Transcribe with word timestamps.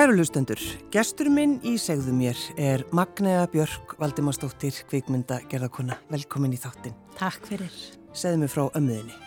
Kæru 0.00 0.14
lustendur, 0.16 0.60
gestur 0.88 1.28
minn 1.28 1.58
í 1.60 1.74
segðu 1.76 2.14
mér 2.16 2.38
er 2.56 2.86
Magnea 2.96 3.42
Björk 3.52 3.90
Valdimarsdóttir, 4.00 4.78
kvikmynda 4.88 5.42
gerðarkona. 5.50 5.98
Velkomin 6.08 6.54
í 6.56 6.60
þáttin. 6.62 6.94
Takk 7.18 7.44
fyrir. 7.50 7.74
Segðu 8.16 8.38
mér 8.40 8.48
frá 8.48 8.62
ömmuðinni. 8.80 9.18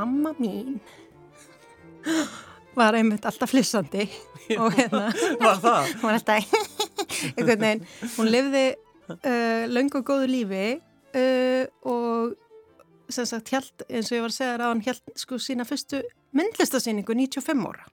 Amma 0.00 0.32
mín 0.38 0.78
var 2.80 2.96
einmitt 2.96 3.28
alltaf 3.28 3.52
flissandi 3.52 4.06
og 4.56 4.72
hérna 4.72 5.10
Var 5.44 5.60
það? 5.66 5.92
hún 6.00 6.08
var 6.08 6.16
alltaf 6.22 6.56
einhvern 7.36 7.60
veginn, 7.66 7.86
hún 8.16 8.32
lifði 8.32 8.66
uh, 8.72 9.66
löngu 9.68 10.00
og 10.00 10.12
góðu 10.14 10.30
lífi 10.32 10.66
uh, 10.80 11.66
og 11.92 13.12
sem 13.12 13.28
sagt 13.28 13.52
held, 13.52 13.84
eins 13.84 14.08
og 14.08 14.16
ég 14.16 14.24
var 14.24 14.32
að 14.32 14.38
segja 14.40 14.56
það 14.56 14.64
á 14.64 14.70
hann 14.70 14.86
held 14.88 15.18
sko 15.26 15.42
sína 15.50 15.68
fyrstu 15.68 16.00
myndlistasýningu 16.32 17.20
95 17.20 17.68
ára 17.68 17.92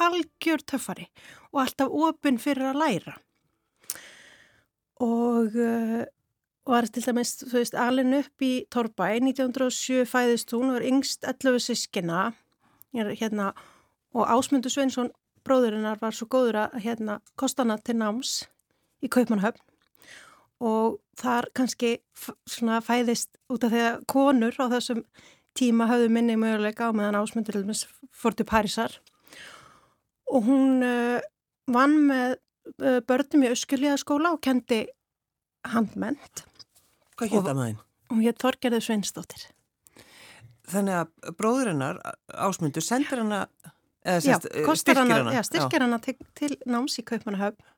algjör 0.00 0.64
töffari 0.64 1.08
og 1.52 1.64
alltaf 1.64 1.92
opinn 1.92 2.40
fyrir 2.40 2.70
að 2.70 2.80
læra. 2.80 3.14
Og 5.02 5.56
uh, 5.58 6.02
var 6.66 6.86
til 6.86 7.02
dæmis, 7.04 7.34
þú 7.42 7.58
veist, 7.58 7.74
alin 7.74 8.14
upp 8.20 8.44
í 8.44 8.52
Torbæ, 8.70 9.18
1907 9.18 10.06
fæðist 10.06 10.54
hún 10.54 10.70
og 10.70 10.78
er 10.80 10.86
yngst 10.92 11.26
11 11.26 11.58
sískina 11.64 12.30
hérna, 12.92 13.52
og 14.14 14.28
Ásmundur 14.28 14.70
Sveinsson 14.70 15.10
bróðurinnar 15.42 15.98
var 16.00 16.14
svo 16.14 16.28
góður 16.30 16.60
að 16.66 16.80
hérna, 16.84 17.18
kostana 17.36 17.78
til 17.82 17.96
náms 17.98 18.44
í 19.02 19.10
Kaupmannhöfn 19.10 19.62
og 20.62 21.00
þar 21.18 21.48
kannski 21.56 21.96
fæðist 22.14 23.34
út 23.50 23.64
af 23.66 23.72
því 23.72 23.80
að 23.88 24.02
konur 24.12 24.58
á 24.62 24.70
þessum 24.70 25.02
tíma 25.58 25.88
hafðu 25.90 26.12
minni 26.14 26.36
möguleika 26.38 26.92
á 26.92 26.94
meðan 26.94 27.18
Ásmundur 27.18 27.58
fór 28.14 28.36
til 28.36 28.46
Parísar 28.46 29.00
og 30.32 30.48
hún 30.48 30.80
uh, 30.86 31.20
vann 31.72 31.98
með 32.08 32.38
uh, 32.80 33.00
börnum 33.06 33.44
í 33.46 33.52
öskulíðaskóla 33.52 34.34
og 34.36 34.42
kendi 34.44 34.86
handment 35.72 36.46
Hvað 37.18 37.36
hétta 37.36 37.54
maður? 37.56 37.82
Hún 38.12 38.22
hétt 38.24 38.40
Þorgerður 38.42 38.84
Sveinsdóttir. 38.86 39.44
Þannig 40.72 40.96
að 41.02 41.36
bróðurinnar, 41.38 42.00
ásmundur, 42.32 42.84
sendir 42.84 43.20
hana, 43.20 43.44
eða 44.06 44.38
styrkir 44.78 45.00
hana? 45.02 45.34
Já, 45.36 45.42
styrkir 45.46 45.84
hana 45.84 45.98
til, 46.02 46.16
til 46.38 46.56
náms 46.66 46.98
í 47.00 47.04
Kaupmannahöfn 47.06 47.70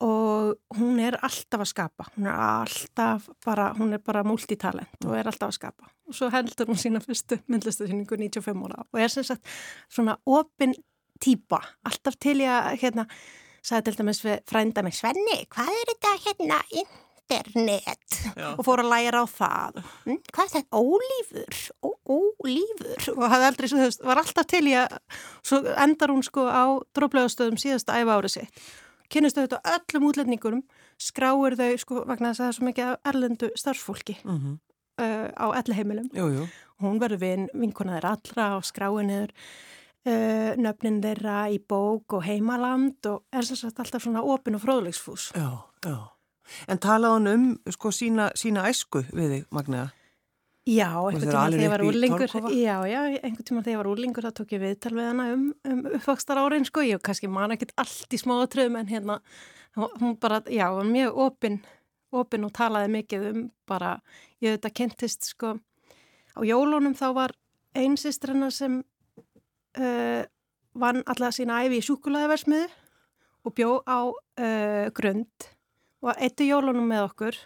og 0.00 0.78
hún 0.78 1.00
er 1.04 1.18
alltaf 1.20 1.60
að 1.60 1.68
skapa. 1.68 2.06
Hún 2.14 2.28
er 2.30 2.38
alltaf 2.40 3.26
bara, 3.44 3.66
hún 3.76 3.92
er 3.92 4.00
bara 4.00 4.22
multitalent 4.24 5.04
og 5.04 5.16
er 5.18 5.28
alltaf 5.28 5.50
að 5.50 5.58
skapa. 5.58 5.90
Og 6.08 6.16
svo 6.16 6.30
heldur 6.32 6.70
hún 6.70 6.80
sína 6.80 7.02
fyrstu 7.04 7.36
myndlistasýningu 7.52 8.16
95 8.16 8.64
ára 8.64 8.86
og 8.86 9.00
er 9.00 9.12
sem 9.12 9.26
sagt 9.28 9.44
svona 9.92 10.16
opin 10.24 10.72
týpa, 11.20 11.60
alltaf 11.86 12.16
til 12.20 12.38
ég 12.42 12.50
að, 12.50 12.80
hérna, 12.82 13.06
sagði 13.62 13.90
til 13.90 14.00
dæmis 14.00 14.24
frænda 14.48 14.84
mig, 14.86 14.96
Svenni, 14.96 15.38
hvað 15.52 15.70
er 15.76 15.92
þetta 15.92 16.16
hérna 16.24 16.60
internet? 16.70 18.18
Já. 18.36 18.48
og 18.56 18.64
fór 18.66 18.82
að 18.82 18.90
læra 18.90 19.22
á 19.22 19.26
það. 19.30 19.80
Hm, 20.06 20.20
hvað 20.34 20.44
er 20.44 20.52
þetta? 20.56 20.80
Ólífur? 20.80 21.60
Ó, 21.86 21.88
ólífur? 22.16 23.08
Og 23.14 23.24
hafði 23.32 23.48
aldrei, 23.50 23.70
svo, 23.70 23.88
var 24.08 24.22
alltaf 24.22 24.48
til 24.50 24.64
í 24.66 24.76
að 24.80 24.96
svo 25.46 25.60
endar 25.76 26.14
hún 26.14 26.24
sko 26.26 26.46
á 26.50 26.64
dróplegastöðum 26.96 27.60
síðasta 27.60 28.00
æfa 28.00 28.18
árið 28.18 28.36
sitt. 28.38 28.64
Kynist 29.10 29.38
þau 29.38 29.44
þetta 29.46 29.76
öllum 29.76 30.08
útlendingurum 30.10 30.64
skráir 31.00 31.56
þau 31.58 31.70
sko 31.82 32.02
vegna 32.06 32.30
þess 32.30 32.40
að 32.40 32.44
það 32.44 32.50
er 32.50 32.56
svo 32.58 32.68
mikið 32.68 32.92
erlendu 33.12 33.50
starffólki 33.58 34.16
mm 34.22 34.36
-hmm. 34.36 34.58
uh, 35.02 35.28
á 35.34 35.46
elliheimilum. 35.62 36.10
Hún 36.80 37.00
verður 37.00 37.20
vin, 37.20 37.48
vinkona 37.54 37.98
þeirra 37.98 38.16
allra 38.16 38.56
og 38.56 38.64
skráir 38.64 39.06
niður 39.06 39.32
uh, 40.08 40.50
nöfnin 40.60 41.00
þeirra 41.04 41.44
í 41.52 41.60
bók 41.60 42.16
og 42.18 42.24
heimaland 42.26 43.10
og 43.10 43.24
er 43.32 43.46
sagt 43.46 43.80
alltaf 43.80 44.04
svona 44.04 44.22
opin 44.22 44.58
og 44.58 44.64
fróðlegsfús 44.64 45.30
Já, 45.36 45.64
já. 45.86 45.96
En 46.66 46.80
talaði 46.82 47.16
hann 47.16 47.30
um 47.30 47.48
sko 47.70 47.92
sína, 47.94 48.30
sína 48.34 48.66
æsku 48.70 49.04
við 49.14 49.34
þig, 49.36 49.48
Magna? 49.54 49.88
Já, 50.68 50.90
einhvern 50.92 51.30
tíma 51.30 51.46
þegar 51.50 51.62
ég 51.62 51.72
var 51.72 51.84
úrlingur 51.86 52.32
Já, 52.52 52.76
já, 52.90 53.00
einhvern 53.22 53.46
tíma 53.46 53.62
þegar 53.62 53.72
ég 53.72 53.80
var 53.80 53.90
úrlingur 53.90 54.26
þá 54.26 54.34
tók 54.36 54.54
ég 54.54 54.62
viðtal 54.64 54.94
við 54.96 55.08
hana 55.08 55.28
um, 55.34 55.46
um 55.66 55.82
uppvakstar 55.94 56.40
árin 56.42 56.66
sko, 56.68 56.84
ég 56.84 57.02
kannski 57.02 57.30
man 57.32 57.54
ekki 57.54 57.70
allt 57.80 58.14
í 58.14 58.20
smáatröðum 58.20 58.80
en 58.80 58.90
hérna 58.90 59.20
hún 59.76 60.16
bara, 60.20 60.42
já, 60.50 60.66
hún 60.68 60.82
var 60.82 60.90
mjög 60.90 61.22
opinn 61.26 61.60
opinn 62.10 62.46
og 62.46 62.54
talaði 62.54 62.90
mikið 62.96 63.26
um 63.30 63.42
bara, 63.70 63.96
ég 64.42 64.56
veit 64.56 64.66
að 64.66 64.76
kentist 64.82 65.28
sko 65.30 65.54
á 66.34 66.40
jólunum 66.46 66.96
þá 66.98 67.06
var 67.16 67.36
einsistur 67.76 68.34
hennar 68.34 68.54
sem 68.54 68.80
uh, 69.78 70.22
vann 70.80 71.02
alltaf 71.06 71.36
sína 71.36 71.62
æfi 71.64 71.80
í 71.80 71.86
sjúkulæðiversmiðu 71.86 72.68
og 73.46 73.56
bjó 73.56 73.70
á 73.86 74.00
uh, 74.10 74.86
grund 74.96 75.48
og 76.00 76.12
eittu 76.16 76.48
jólunum 76.48 76.88
með 76.88 77.06
okkur. 77.10 77.38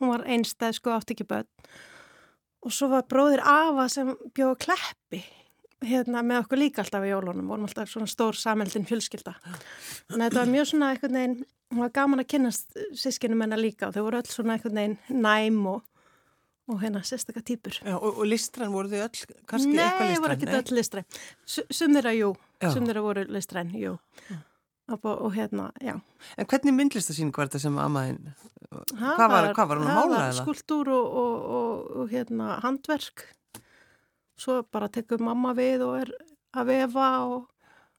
Hún 0.00 0.12
var 0.14 0.26
einstæð 0.26 0.78
sko 0.78 0.94
átt 0.96 1.14
ekki 1.14 1.26
börn. 1.28 1.48
Og 2.64 2.72
svo 2.72 2.88
var 2.92 3.04
bróðir 3.08 3.42
Ava 3.44 3.88
sem 3.92 4.14
bjóð 4.34 4.56
kleppi 4.64 5.20
hérna 5.84 6.22
með 6.24 6.46
okkur 6.46 6.60
líka 6.62 6.80
alltaf 6.80 7.04
í 7.04 7.12
jólunum. 7.12 7.50
Vorum 7.50 7.66
alltaf 7.68 7.90
svona 7.92 8.08
stór 8.08 8.38
sameldin 8.40 8.88
fjölskylda. 8.88 9.34
Þannig 9.44 10.14
að 10.14 10.24
þetta 10.24 10.40
var 10.40 10.54
mjög 10.54 10.70
svona 10.70 10.92
eitthvað 10.94 11.16
neginn 11.18 11.42
hún 11.74 11.82
var 11.82 11.94
gaman 11.94 12.22
að 12.22 12.30
kynast 12.34 12.78
sískinum 12.98 13.42
hennar 13.44 13.60
líka 13.60 13.88
og 13.88 13.96
þau 13.96 14.04
voru 14.06 14.20
öll 14.20 14.30
svona 14.30 14.56
eitthvað 14.56 14.76
neginn 14.78 15.22
næm 15.24 15.60
og, 15.72 15.82
og 16.70 16.80
hérna 16.80 17.02
sérstaklega 17.04 17.44
týpur. 17.50 17.76
Já, 17.84 17.94
og, 17.98 18.18
og 18.22 18.26
listræn 18.28 18.72
voru 18.72 18.88
þau 18.92 19.04
öll 19.04 19.38
kannski 19.50 19.74
Nei, 19.74 19.84
eitthvað 19.84 20.08
listræn? 20.08 20.14
Nei, 20.14 20.24
voru 20.24 20.36
ekki 20.36 20.58
öll 20.58 20.78
listræn. 20.78 21.06
Sumnir 21.80 22.08
að 22.08 22.18
jú, 22.20 22.32
sumnir 22.64 23.00
að 23.00 23.06
voru 23.08 23.24
listræn, 23.36 23.72
jú. 23.78 23.94
Já. 24.30 24.40
Og, 24.92 25.06
og 25.08 25.30
hérna, 25.32 25.70
já. 25.80 25.94
En 26.36 26.48
hvernig 26.48 26.74
myndlistasýning 26.76 27.32
var 27.32 27.48
þetta 27.48 27.62
sem 27.62 27.76
amaðin, 27.80 28.18
hvað 28.68 29.30
var, 29.32 29.46
hvað 29.56 29.70
var 29.70 29.80
hún 29.80 29.88
að 29.88 29.96
mála 29.96 30.18
eða? 30.26 30.42
Skuldur 30.42 30.90
og, 30.92 31.14
og, 31.22 31.86
og 32.02 32.12
hérna 32.12 32.58
handverk, 32.64 33.24
svo 34.36 34.58
bara 34.68 34.90
tekur 34.92 35.24
mamma 35.24 35.54
við 35.56 35.86
og 35.86 35.96
er 36.02 36.12
að 36.52 36.68
vefa 36.68 37.08
og 37.24 37.48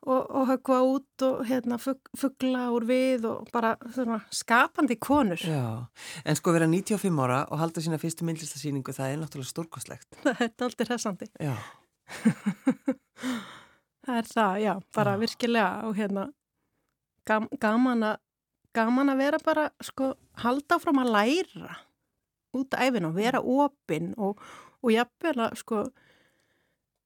högva 0.06 0.80
út 0.86 1.26
og 1.26 1.42
hérna 1.50 1.80
fuggla 1.82 2.68
úr 2.76 2.86
við 2.86 3.26
og 3.30 3.50
bara 3.54 3.74
svona, 3.94 4.20
skapandi 4.34 4.98
konur. 5.02 5.42
Já, 5.42 5.88
en 6.26 6.38
sko 6.38 6.54
vera 6.54 6.68
95 6.70 7.24
ára 7.26 7.42
og 7.50 7.62
halda 7.62 7.82
sína 7.82 7.98
fyrstu 8.02 8.28
myndlistasýningu, 8.28 8.94
það 8.94 9.16
er 9.16 9.24
náttúrulega 9.24 9.54
stórkoslegt. 9.54 10.10
Það 10.26 10.44
er 10.46 10.68
aldrei 10.68 10.90
hressandi. 10.92 11.30
Já. 11.42 11.56
það 14.06 14.20
er 14.20 14.30
það, 14.30 14.60
já, 14.62 14.74
bara 14.94 15.16
já. 15.16 15.22
virkilega 15.24 15.90
og 15.90 15.98
hérna 15.98 16.28
gam, 17.26 17.50
gaman, 17.62 18.06
a, 18.06 18.14
gaman 18.78 19.14
að 19.16 19.24
vera 19.24 19.42
bara 19.42 19.66
sko 19.84 20.14
halda 20.44 20.78
fram 20.84 21.02
að 21.02 21.14
læra 21.16 21.80
út 22.56 22.78
af 22.78 22.86
æfin 22.86 23.10
og 23.10 23.18
vera 23.18 23.42
opinn 23.42 24.14
og, 24.22 24.38
og 24.86 24.94
jafnvel 24.94 25.48
að 25.48 25.58
sko 25.60 25.82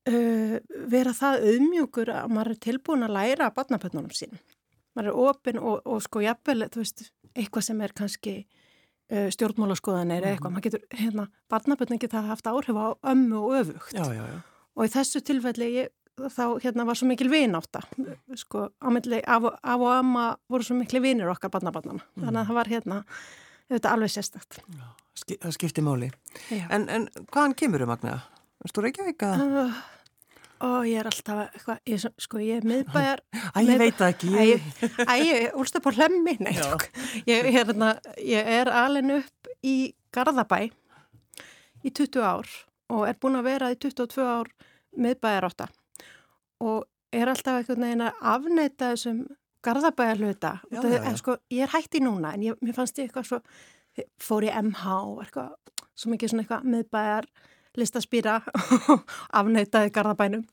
uh, 0.10 0.56
vera 0.92 1.14
það 1.16 1.46
auðmjúkur 1.52 2.14
að 2.14 2.34
maður 2.36 2.56
er 2.56 2.62
tilbúin 2.68 3.08
að 3.08 3.16
læra 3.18 3.50
að 3.50 3.58
barnapötnunum 3.60 4.16
sín. 4.16 4.40
Maður 4.98 5.12
er 5.12 5.22
opinn 5.26 5.62
og, 5.62 5.84
og 5.86 6.02
sko 6.06 6.24
jafnvel, 6.26 6.66
þú 6.74 6.84
veist, 6.84 7.06
eitthvað 7.36 7.68
sem 7.70 7.86
er 7.86 7.96
kannski 7.98 8.36
uh, 8.44 9.30
stjórnmálaskoðan 9.36 10.16
eða 10.18 10.34
eitthvað, 10.34 10.56
maður 10.56 10.68
getur, 10.68 10.86
hérna, 11.00 11.30
barnapötnum 11.52 12.02
geta 12.02 12.26
haft 12.28 12.50
áhrif 12.50 12.78
á 12.78 12.88
ömmu 13.14 13.46
og 13.46 13.56
öfugt. 13.62 13.96
Já, 13.96 14.06
já, 14.14 14.26
já. 14.26 14.40
Og 14.80 14.88
í 14.88 14.92
þessu 14.94 15.22
tilfelli 15.26 15.72
ég 15.76 15.96
þá 16.28 16.60
hérna 16.64 16.86
var 16.88 16.98
svo 16.98 17.08
mikil 17.10 17.30
vináta 17.32 17.82
sko, 18.38 18.70
ámyndli 18.84 19.22
af, 19.28 19.46
af 19.64 19.84
og 19.84 19.92
amma 19.94 20.26
voru 20.52 20.66
svo 20.66 20.76
mikil 20.80 21.02
vinir 21.04 21.30
okkar 21.32 21.52
barnabarnana 21.54 22.04
mm. 22.04 22.26
þannig 22.26 22.42
að 22.42 22.50
það 22.50 22.60
var 22.60 22.72
hérna 22.74 22.98
þetta 23.70 23.94
alveg 23.94 24.14
sérstakt 24.16 24.60
Já, 24.60 24.88
Það 25.30 25.56
skipti 25.56 25.86
máli 25.86 26.12
en, 26.70 26.88
en 26.90 27.08
hvaðan 27.30 27.56
kemur 27.60 27.84
þau 27.84 27.92
Magna? 27.92 28.20
Þú 28.68 28.84
Reykjavík 28.86 29.24
að? 29.24 29.44
Uh, 29.46 29.82
ó, 30.64 30.70
ég 30.88 31.00
er 31.02 31.10
alltaf 31.10 31.42
eitthvað, 31.46 31.82
ég, 31.90 32.06
sko 32.22 32.42
ég 32.44 32.60
er 32.62 32.68
miðbæjar. 32.68 33.24
Æ, 33.56 33.60
ég 33.66 33.82
veit 33.82 34.00
það 34.00 34.14
ekki. 34.14 34.32
Æ, 35.06 35.14
ég 35.24 35.58
úlst 35.60 35.80
upp 35.80 35.90
á 35.90 35.92
hlemmi. 35.98 36.36
Nei, 36.44 36.54
sko, 36.58 36.80
ég, 37.30 37.50
hérna, 37.56 37.96
ég 38.24 38.54
er 38.60 38.72
alveg 38.72 39.16
upp 39.20 39.52
í 39.66 39.76
Garðabæ 40.16 40.62
í 41.86 41.92
20 41.92 42.24
ár 42.26 42.48
og 42.90 43.06
er 43.08 43.18
búin 43.22 43.38
að 43.40 43.50
vera 43.52 43.70
í 43.72 43.78
22 43.80 44.26
ár 44.26 44.50
miðbæjar 45.00 45.48
átta 45.48 45.68
og 46.60 46.88
er 47.16 47.30
alltaf 47.32 47.60
einhvern 47.60 47.86
veginn 47.86 48.06
að 48.06 48.24
afneita 48.34 48.90
þessum 48.94 49.22
garðabæjar 49.66 50.22
hluta. 50.24 50.52
Já, 50.72 50.82
já, 50.84 50.98
já. 51.04 51.14
Sko, 51.20 51.36
ég 51.52 51.66
er 51.66 51.74
hætti 51.74 52.02
núna 52.04 52.34
en 52.36 52.46
ég, 52.50 52.60
mér 52.64 52.76
fannst 52.78 53.00
ég 53.00 53.10
eitthvað 53.10 53.28
svo, 53.30 53.40
fór 54.24 54.48
í 54.48 54.52
MH 54.54 54.96
og 54.98 55.24
eitthvað, 55.26 55.56
svo 56.00 56.12
mikið 56.14 56.34
svona 56.34 56.46
eitthvað 56.46 56.68
miðbæjar 56.76 57.30
listaspýra 57.80 58.40
og 58.94 59.04
afneitaði 59.42 59.94
garðabænum. 59.96 60.46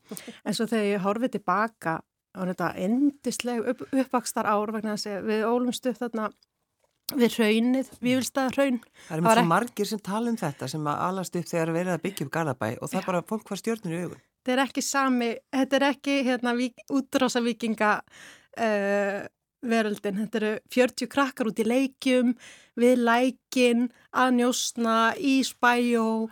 En 0.43 0.57
svo 0.57 0.67
þegar 0.69 0.91
ég 0.91 1.05
horfið 1.05 1.37
tilbaka 1.37 1.99
á 2.37 2.41
þetta 2.45 2.73
endisleg 2.85 3.71
upp, 3.73 3.87
uppvakstar 3.91 4.49
ár 4.49 4.73
vegna 4.75 4.95
þess 4.95 5.11
að 5.15 5.31
við 5.31 5.47
ólumstu 5.47 5.93
þarna 5.97 6.29
við 7.15 7.37
raunnið, 7.39 7.91
við 8.01 8.17
vilstaða 8.19 8.53
raun. 8.57 8.81
Það 9.07 9.17
er 9.17 9.23
mjög 9.27 9.47
margir 9.47 9.87
sem 9.87 10.01
tala 10.03 10.31
um 10.31 10.39
þetta 10.39 10.67
sem 10.71 10.89
að 10.91 11.03
alast 11.05 11.39
upp 11.39 11.47
þegar 11.47 11.71
verið 11.75 11.93
að 11.93 12.03
byggja 12.03 12.27
upp 12.27 12.33
garðabæ 12.35 12.67
og 12.81 12.91
það 12.91 12.99
er 12.99 13.07
bara 13.07 13.23
fólk 13.29 13.47
hvað 13.47 13.61
stjórnir 13.61 13.95
í 13.95 14.01
augun. 14.03 14.25
þetta 14.41 14.55
er 14.55 14.63
ekki 14.63 14.83
sami, 14.83 15.31
þetta 15.55 15.77
er 15.77 15.85
ekki 15.91 16.17
hérna, 16.27 16.53
útrása 16.97 17.43
vikinga 17.43 17.93
uh, 17.99 19.19
veröldin, 19.67 20.21
þetta 20.23 20.39
eru 20.41 20.53
40 20.75 21.11
krakkar 21.11 21.49
út 21.49 21.59
í 21.59 21.67
leikjum, 21.67 22.35
við 22.77 23.03
lækin, 23.07 23.87
að 24.11 24.37
njósna, 24.41 24.97
í 25.17 25.39
spæjó 25.47 26.27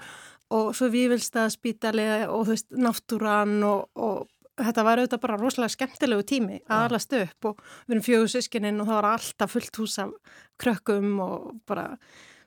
og 0.53 0.71
svo 0.77 0.89
vývilstaðspítalið 0.93 2.29
og 2.29 2.45
þú 2.45 2.53
veist, 2.53 2.67
náttúran 2.77 3.57
og, 3.65 3.87
og 3.97 4.27
þetta 4.55 4.85
var 4.87 5.01
auðvitað 5.01 5.23
bara 5.25 5.37
rosalega 5.39 5.73
skemmtilegu 5.73 6.25
tími 6.27 6.59
að 6.69 6.85
alast 6.87 7.15
upp 7.17 7.49
og 7.49 7.61
við 7.87 7.95
erum 7.95 8.05
fjögur 8.05 8.31
sískininn 8.31 8.81
og 8.81 8.89
það 8.89 8.99
var 8.99 9.09
alltaf 9.11 9.55
fullt 9.55 9.79
hús 9.81 9.97
af 10.03 10.13
krökkum 10.61 11.19
og 11.25 11.55
bara 11.67 11.87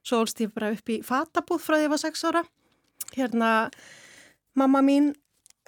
svo 0.07 0.23
ólst 0.23 0.41
ég 0.45 0.53
bara 0.55 0.73
upp 0.77 0.93
í 0.93 1.01
fatabúð 1.05 1.65
frá 1.65 1.77
því 1.77 1.81
að 1.81 1.87
ég 1.87 1.93
var 1.93 2.03
6 2.05 2.27
ára. 2.31 2.43
Hérna 3.17 3.51
mamma 4.59 4.83
mín 4.85 5.11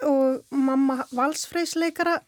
og 0.07 0.41
mamma 0.55 1.05
valsfreysleikara 1.13 2.21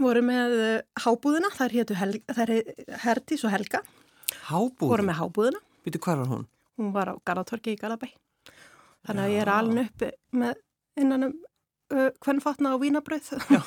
voru 0.00 0.22
með 0.24 0.56
eh, 0.64 0.82
hábúðina, 1.02 1.50
þær 1.54 1.74
héttu 1.76 1.98
Herdís 1.98 3.44
og 3.44 3.54
Helga. 3.54 3.82
Hábúðina? 4.48 4.90
Voru 4.94 5.06
með 5.06 5.20
hábúðina. 5.20 5.62
Býtu 5.86 6.02
hvar 6.02 6.18
var 6.22 6.32
hún? 6.32 6.48
Hún 6.80 6.90
var 6.94 7.12
á 7.12 7.14
Garðatorki 7.26 7.76
í 7.76 7.78
Garðabæ 7.78 8.10
Þannig 9.08 9.24
að 9.24 9.32
ég 9.34 9.42
er 9.44 9.52
alveg 9.54 9.90
uppi 9.90 10.10
með 10.36 10.60
innan 11.00 11.28
um 11.30 11.34
uh, 11.94 12.10
hvern 12.22 12.40
fatna 12.44 12.74
á 12.74 12.76
vínabröð 12.80 13.34
Já. 13.50 13.60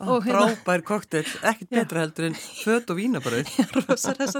Og 0.00 0.24
hérna, 0.24 0.54
frábær 0.54 0.82
koktel, 0.84 1.24
ekkert 1.44 1.68
betra 1.72 2.04
heldur 2.04 2.26
en 2.30 2.36
fött 2.36 2.88
og 2.92 2.96
vínabröð 2.96 3.48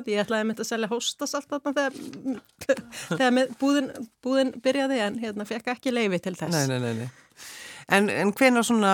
ég 0.08 0.22
ætlaði 0.22 0.38
að 0.38 0.46
mynda 0.48 0.64
að 0.64 0.68
selja 0.70 0.88
hóstas 0.88 1.34
allt 1.36 1.50
þarna 1.50 1.74
þegar, 1.76 1.98
þegar 3.18 3.52
búðin, 3.60 3.90
búðin 4.24 4.54
byrjaði 4.64 5.02
en 5.04 5.18
hérna 5.20 5.46
fekk 5.48 5.74
ekki 5.74 5.92
leiði 5.92 6.22
til 6.24 6.34
þess. 6.38 6.56
Nei, 6.56 6.80
nei, 6.80 6.94
nei, 7.02 7.10
En, 7.92 8.08
en 8.08 8.32
hvena 8.32 8.62
svona 8.64 8.92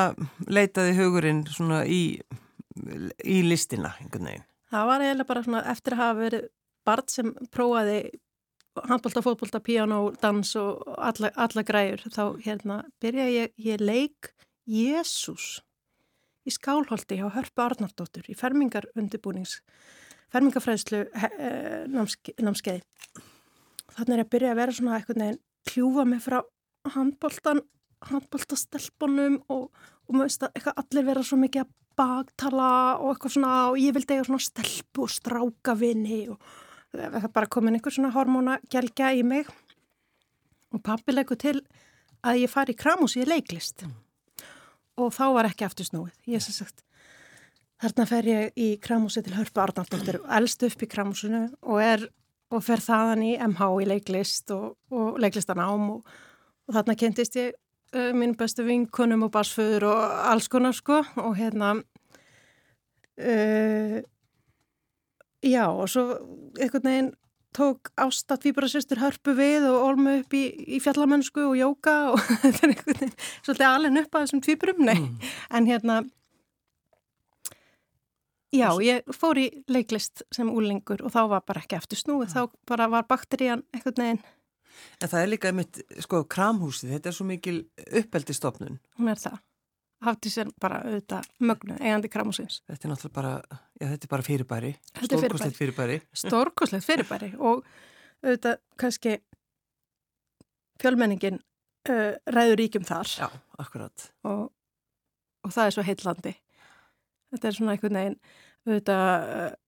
leitaði 0.50 0.96
hugurinn 0.98 1.44
svona 1.46 1.84
í, 1.86 2.18
í 3.22 3.36
listina 3.46 3.92
einhvern 4.00 4.30
veginn? 4.32 4.48
Það 4.70 4.88
var 4.90 5.04
eiginlega 5.04 5.30
bara 5.30 5.44
svona 5.46 5.62
eftir 5.70 5.94
að 5.94 6.02
hafa 6.02 6.18
verið 6.24 6.48
barn 6.90 7.10
sem 7.10 7.30
prófaði 7.54 8.00
handbólta, 8.88 9.22
fótbólta, 9.24 9.60
piano, 9.64 10.02
dans 10.22 10.54
og 10.60 10.84
alla, 10.96 11.32
alla 11.36 11.64
græur 11.66 12.04
þá 12.08 12.22
hérna 12.44 12.82
byrjaði 13.02 13.36
ég, 13.36 13.56
ég 13.58 13.82
leik 13.82 14.30
Jésús 14.70 15.60
í 16.46 16.52
skálholti 16.54 17.18
hjá 17.18 17.28
Hörpu 17.34 17.64
Arnardóttur 17.64 18.28
í 18.30 18.36
fermingar 18.38 18.86
undirbúnings 18.96 19.60
fermingarfræðslu 20.30 21.02
eh, 21.10 21.84
námske, 21.90 22.34
námskeiði. 22.38 22.84
Þannig 23.96 24.14
er 24.14 24.22
að 24.22 24.32
byrja 24.32 24.52
að 24.52 24.60
vera 24.60 24.74
svona 24.76 24.96
eitthvað 24.98 25.20
neginn 25.20 25.40
kljúfa 25.70 26.06
mig 26.06 26.22
frá 26.24 26.38
handbóltan 26.94 27.64
handbóltastelpunum 28.08 29.40
og, 29.52 29.68
og 30.08 30.14
maður 30.14 30.30
veist 30.30 30.44
að 30.46 30.54
eitthvað 30.54 30.82
allir 30.82 31.06
vera 31.10 31.24
svo 31.26 31.38
mikið 31.40 31.64
að 31.64 31.72
bagtala 32.00 32.70
og 32.96 33.10
eitthvað 33.12 33.34
svona 33.34 33.54
og 33.68 33.80
ég 33.80 33.96
vildi 33.96 34.14
eitthvað 34.14 34.30
svona 34.30 34.46
stelpu 34.46 35.04
og 35.04 35.12
stráka 35.12 35.74
vini 35.76 36.22
og 36.32 36.54
það 36.94 37.32
bara 37.34 37.50
komin 37.50 37.76
einhver 37.76 37.94
svona 37.94 38.12
hormóna 38.14 38.58
gelgja 38.70 39.12
í 39.14 39.22
mig. 39.26 39.48
Og 40.74 40.82
pappi 40.86 41.14
leggur 41.14 41.38
til 41.40 41.58
að 42.26 42.44
ég 42.44 42.52
fari 42.52 42.74
í 42.74 42.78
kramus 42.78 43.16
í 43.18 43.26
leiklist. 43.26 43.84
Mm. 43.86 43.96
Og 45.00 45.12
þá 45.14 45.24
var 45.34 45.48
ekki 45.48 45.66
aftur 45.66 45.88
snúið. 45.88 46.14
Ég 46.30 46.42
sem 46.44 46.54
sagt, 46.54 46.84
þarna 47.80 48.06
fer 48.10 48.24
ég 48.28 48.58
í 48.60 48.68
kramúsi 48.82 49.22
til 49.24 49.36
Hörpu 49.38 49.62
Arnaldóttir, 49.62 50.20
elst 50.36 50.62
upp 50.66 50.82
í 50.84 50.90
kramúsinu 50.90 51.46
og 51.62 51.78
er, 51.82 52.00
og 52.52 52.60
fer 52.66 52.80
þaðan 52.84 53.22
í 53.24 53.32
MH 53.48 53.70
í 53.80 53.88
leiklist 53.88 54.52
og, 54.54 54.76
og 54.92 55.18
leiklistanám 55.22 55.90
og, 55.96 56.00
og 56.68 56.76
þarna 56.76 56.98
kentist 57.00 57.38
ég 57.40 57.54
uh, 57.96 58.12
mín 58.16 58.36
bestu 58.38 58.66
vinkunum 58.66 59.26
og 59.26 59.32
barsföður 59.34 59.88
og 59.90 60.00
alls 60.30 60.48
konar 60.52 60.74
sko. 60.76 61.00
Og 61.22 61.32
hérna 61.38 61.68
uh, 63.16 63.96
já 65.42 65.66
og 65.68 65.88
svo 65.90 66.06
einhvern 66.60 66.86
veginn 66.86 67.10
tók 67.56 67.90
bara 68.54 68.68
sýstur 68.70 69.00
hörpu 69.02 69.34
við 69.34 69.66
og 69.70 69.82
olmu 69.88 70.20
upp 70.20 70.34
í, 70.34 70.44
í 70.76 70.78
fjallamönsku 70.82 71.42
og 71.48 71.58
jóka 71.58 71.96
og 72.12 72.22
þetta 72.44 72.66
er 72.66 72.72
einhvern 72.74 72.98
veginn 73.00 73.14
svolítið 73.42 73.68
alveg 73.68 74.02
upp 74.04 74.14
að 74.14 74.26
þessum 74.26 74.42
tvíburum, 74.46 74.82
nei. 74.86 74.98
Mm. 74.98 75.30
en 75.58 75.70
hérna 75.70 76.00
já, 78.54 78.68
ég 78.82 79.14
fór 79.14 79.40
í 79.42 79.48
leiklist 79.70 80.24
sem 80.34 80.50
úlingur 80.50 81.02
og 81.02 81.14
þá 81.14 81.22
var 81.34 81.46
bara 81.46 81.64
ekki 81.64 81.78
eftir 81.80 82.02
snúið, 82.02 82.34
þá 82.34 82.42
bara 82.70 82.90
var 82.90 83.08
bakterían 83.10 83.66
einhvern 83.74 84.04
veginn 84.04 84.22
En 85.02 85.10
það 85.10 85.20
er 85.20 85.28
líka 85.28 85.48
einmitt, 85.50 85.80
sko, 86.00 86.22
kramhúsið, 86.30 86.94
þetta 86.94 87.10
er 87.10 87.14
svo 87.16 87.26
mikil 87.28 87.56
uppeldistofnun 88.00 88.78
Hún 88.96 89.10
er 89.12 89.18
það 89.20 89.40
hafði 90.04 90.32
sér 90.32 90.50
bara 90.60 90.80
auðvitað 90.86 91.28
mögnu 91.44 91.76
eigandi 91.78 92.10
kramúsins. 92.12 92.60
Þetta 92.68 92.86
er 92.86 92.92
náttúrulega 92.92 93.16
bara, 93.16 93.32
já 93.80 93.86
þetta 93.92 94.06
er 94.06 94.12
bara 94.12 94.26
fyrirbæri, 94.26 94.72
stórkoslegt 95.04 95.58
fyrirbæri. 95.58 95.98
Stórkoslegt 96.22 96.86
fyrirbæri 96.86 97.30
og 97.36 97.66
auðvitað 98.24 98.60
kannski 98.80 99.16
fjölmenningin 100.80 101.40
uh, 101.40 102.14
ræður 102.32 102.62
ríkjum 102.62 102.86
þar. 102.88 103.12
Já, 103.20 103.28
akkurat. 103.60 104.06
Og, 104.28 104.46
og 105.44 105.56
það 105.56 105.66
er 105.66 105.76
svo 105.76 105.86
heitlandi. 105.90 106.34
Þetta 107.34 107.50
er 107.50 107.58
svona 107.58 107.76
einhvern 107.76 108.00
veginn, 108.00 108.18
auðvitað 108.66 109.58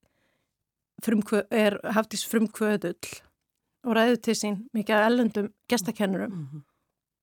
frumkvö, 1.03 1.45
er 1.53 1.79
hafðis 1.93 2.25
frumkvöðull 2.31 3.15
og 3.83 3.97
ræður 3.99 4.21
til 4.23 4.39
sín 4.39 4.61
mikið 4.75 4.97
að 4.97 5.09
ellendum 5.11 5.49
gestakennurum. 5.71 6.33
Mm 6.33 6.51
-hmm 6.51 6.69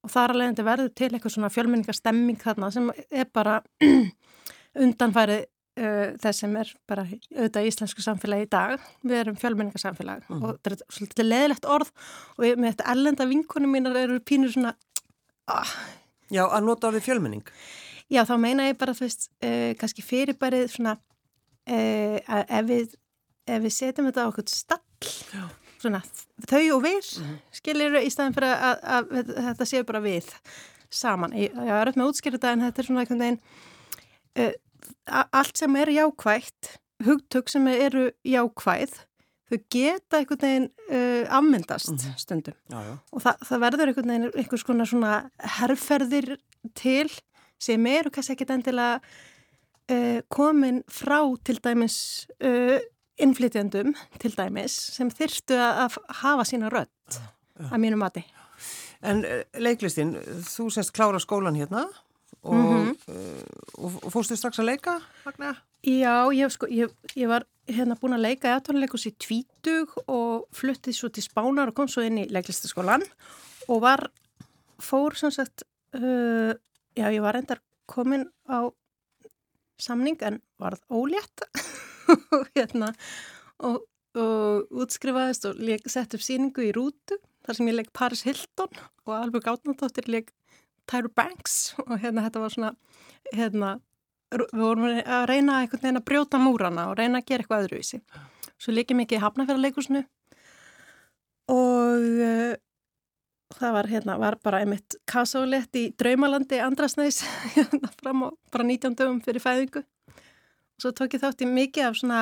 og 0.06 0.12
þar 0.14 0.34
alveg 0.34 0.52
þetta 0.54 0.68
verður 0.68 0.92
til 0.96 1.10
eitthvað 1.10 1.34
svona 1.36 1.52
fjölmenningastemming 1.54 2.42
þarna 2.42 2.70
sem 2.74 2.92
er 2.96 3.30
bara 3.36 3.60
undanfærið 4.86 5.44
uh, 5.44 6.14
þess 6.24 6.44
sem 6.44 6.56
er 6.62 6.72
bara 6.90 7.06
auðvitað 7.10 7.66
í 7.66 7.72
íslensku 7.74 8.06
samfélagi 8.06 8.48
í 8.48 8.52
dag. 8.54 8.88
Við 9.04 9.22
erum 9.24 9.40
fjölmenningasamfélag 9.42 10.24
mm. 10.30 10.40
og 10.40 10.58
þetta 10.60 10.76
er 10.76 10.96
svolítið 10.98 11.30
leðilegt 11.30 11.70
orð 11.78 11.92
og 12.38 12.48
ég, 12.48 12.56
með 12.56 12.76
þetta 12.76 12.96
ellenda 12.96 13.30
vinkunum 13.30 13.76
mínar 13.76 14.02
eru 14.06 14.22
pínur 14.24 14.56
svona 14.56 14.76
ah. 15.52 15.76
Já, 16.30 16.44
að 16.46 16.66
nota 16.68 16.92
orðið 16.92 17.08
fjölmenning? 17.08 17.46
Já, 18.10 18.22
þá 18.26 18.36
meina 18.42 18.68
ég 18.70 18.78
bara 18.80 18.94
þú 18.98 19.08
veist, 19.08 19.32
uh, 19.44 19.72
kannski 19.82 20.06
fyrirbærið 20.06 20.68
svona 20.76 20.96
uh, 20.96 22.18
að 22.24 22.44
ef 22.60 22.70
við, 22.70 23.00
ef 23.50 23.66
við 23.66 23.76
setjum 23.76 24.12
þetta 24.12 24.26
á 24.26 24.30
okkur 24.32 24.54
stall 24.54 24.86
Já 25.34 25.59
svona, 25.80 26.02
þau 26.48 26.64
og 26.76 26.84
við 26.84 27.00
mm 27.00 27.26
-hmm. 27.26 27.38
skilir 27.52 28.00
í 28.02 28.10
staðin 28.12 28.36
fyrir 28.36 28.54
að, 28.54 28.80
að, 28.84 29.12
að, 29.12 29.34
að 29.38 29.46
þetta 29.50 29.66
séu 29.66 29.84
bara 29.84 30.02
við 30.04 30.32
saman. 30.90 31.34
Ég, 31.34 31.54
er 31.56 31.88
öll 31.88 31.98
með 31.98 32.10
útskýrið 32.12 32.40
þetta 32.40 32.52
en 32.52 32.66
þetta 32.66 32.82
er 32.82 32.86
svona 32.86 33.04
einhvern 33.04 33.24
veginn 33.26 33.40
uh, 34.40 34.54
allt 35.32 35.58
sem 35.58 35.76
er 35.76 35.92
jákvægt 35.94 36.80
hugtök 37.06 37.50
sem 37.50 37.68
eru 37.68 38.10
jákvæð 38.28 38.98
þau 39.50 39.58
geta 39.74 40.20
einhvern 40.20 40.44
veginn 40.44 40.68
uh, 40.90 41.38
afmyndast 41.38 41.92
mm 41.92 41.98
-hmm. 41.98 42.18
stundum 42.18 42.54
já, 42.70 42.80
já. 42.84 42.98
og 43.12 43.22
það, 43.22 43.36
það 43.50 43.64
verður 43.66 43.88
einhvern 43.88 44.12
veginn 44.14 44.32
einhvers 44.36 44.64
konar 44.64 44.88
svona 44.88 45.14
herrferðir 45.58 46.38
til 46.76 47.10
sem 47.60 47.86
eru 47.86 48.10
kannski 48.10 48.34
ekkit 48.34 48.50
endilega 48.50 49.00
uh, 49.92 50.20
komin 50.30 50.84
frá 50.88 51.22
til 51.44 51.60
dæmis 51.64 52.28
innflytjandum 53.20 53.94
til 54.22 54.34
dæmis 54.36 54.76
sem 54.96 55.10
þyrstu 55.12 55.58
að 55.60 55.98
hafa 56.22 56.46
sína 56.48 56.72
rött 56.74 57.20
að 57.70 57.80
mínu 57.82 58.00
mati. 58.00 58.24
En 59.06 59.24
eh, 59.24 59.44
leiklistinn, 59.60 60.16
þú 60.48 60.70
semst 60.74 60.94
klára 60.96 61.20
skólan 61.24 61.56
hérna 61.56 61.86
og, 62.42 62.56
mm 62.56 62.90
-hmm. 62.90 62.96
og, 63.78 64.04
og 64.04 64.12
fórstu 64.12 64.36
strax 64.36 64.60
að 64.60 64.72
leika, 64.72 65.00
Magna? 65.26 65.56
Já, 65.84 66.28
ég, 66.36 66.52
sko, 66.52 66.68
ég, 66.68 66.92
ég 67.16 67.28
var 67.28 67.46
hérna 67.68 67.96
búin 67.96 68.14
að 68.14 68.26
leika 68.26 68.50
í 68.50 68.56
aðtónuleikus 68.56 69.06
í 69.08 69.16
tvítug 69.16 69.94
og 70.08 70.48
fluttið 70.52 70.96
svo 70.96 71.10
til 71.10 71.24
Spánar 71.24 71.68
og 71.68 71.76
kom 71.76 71.88
svo 71.88 72.02
inn 72.02 72.18
í 72.18 72.28
leiklistaskólan 72.28 73.04
og 73.68 73.82
var, 73.82 74.10
fór 74.80 75.16
sem 75.16 75.32
sagt, 75.32 75.64
uh, 75.96 76.54
já 76.98 77.08
ég 77.12 77.22
var 77.22 77.36
endar 77.36 77.62
komin 77.86 78.28
á 78.50 78.68
samning 79.80 80.20
en 80.22 80.42
varð 80.60 80.82
ólétt 80.90 81.48
og 82.10 82.50
hérna 82.58 82.92
og, 83.66 83.84
og 84.18 84.80
útskrifaðist 84.84 85.50
og 85.50 85.62
sett 85.90 86.16
upp 86.18 86.26
síningu 86.26 86.66
í 86.66 86.74
rútu 86.76 87.20
þar 87.46 87.58
sem 87.58 87.70
ég 87.72 87.80
legg 87.80 87.92
Paris 87.96 88.26
Hilton 88.28 88.82
og 89.08 89.16
Albjörg 89.18 89.52
Átnardóttir 89.54 90.10
legg 90.12 90.34
Tyra 90.90 91.12
Banks 91.16 91.76
og 91.86 92.00
hérna 92.02 92.26
þetta 92.26 92.44
var 92.44 92.56
svona 92.56 92.74
hérna 93.34 93.76
við 94.30 94.62
vorum 94.62 94.88
að 94.90 95.28
reyna 95.30 95.60
einhvern 95.64 95.82
veginn 95.82 96.00
að 96.00 96.08
brjóta 96.10 96.40
múrana 96.42 96.90
og 96.92 96.98
reyna 97.00 97.22
að 97.22 97.30
gera 97.32 97.44
eitthvað 97.44 97.64
öðruvísi. 97.66 98.00
Svo 98.60 98.74
líkið 98.76 99.00
mikið 99.00 99.24
hafnafjörðarleikusinu 99.24 100.04
og 101.50 102.04
uh, 102.22 102.54
það 103.58 103.76
var 103.78 103.90
hérna, 103.90 104.18
var 104.22 104.38
bara 104.44 104.62
einmitt 104.62 105.00
kasálegt 105.10 105.80
í 105.80 105.88
Draumalandi 105.98 106.60
Andrasnæs 106.62 107.24
hérna 107.56 107.90
fram 108.02 108.28
á 108.28 108.30
bara 108.54 108.68
19 108.68 108.98
dögum 109.00 109.24
fyrir 109.26 109.44
fæðingu 109.44 109.84
Svo 110.80 110.92
tók 110.96 111.14
ég 111.18 111.22
þátt 111.24 111.42
í 111.44 111.48
mikið 111.50 111.86
af 111.90 111.98
svona 112.00 112.20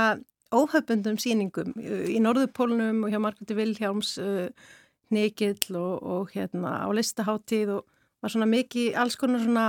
óhaugbundum 0.56 1.18
síningum 1.22 1.74
í 1.78 2.18
Norðupólnum 2.24 3.04
og 3.06 3.12
hjá 3.14 3.20
Margreði 3.22 3.58
Vilhjáms 3.58 4.14
uh, 4.24 4.48
Nikill 5.14 5.76
og, 5.78 6.04
og 6.04 6.32
hérna 6.34 6.80
á 6.84 6.88
listaháttíð 6.96 7.76
og, 7.78 7.84
var 8.24 8.34
svona 8.34 8.48
mikið 8.50 8.96
alls 8.98 9.16
konar 9.20 9.44
svona 9.44 9.66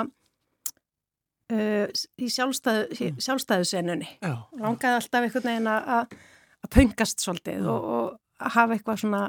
uh, 1.53 1.87
í 2.19 2.29
sjálfstæðu, 2.33 2.87
Mm. 3.11 3.19
sjálfstæðu 3.27 3.65
senunni. 3.69 4.09
Já. 4.23 4.35
Langaði 4.59 4.95
alltaf 5.01 5.27
einhvern 5.27 5.49
veginn 5.51 5.71
að, 5.73 5.91
að 5.99 6.17
að 6.65 6.71
pöngast 6.75 7.23
svolítið 7.23 7.61
Mm. 7.61 7.69
og, 7.69 7.85
og 7.85 8.07
að 8.41 8.55
hafa 8.57 8.75
eitthvað 8.79 9.01
svona 9.03 9.23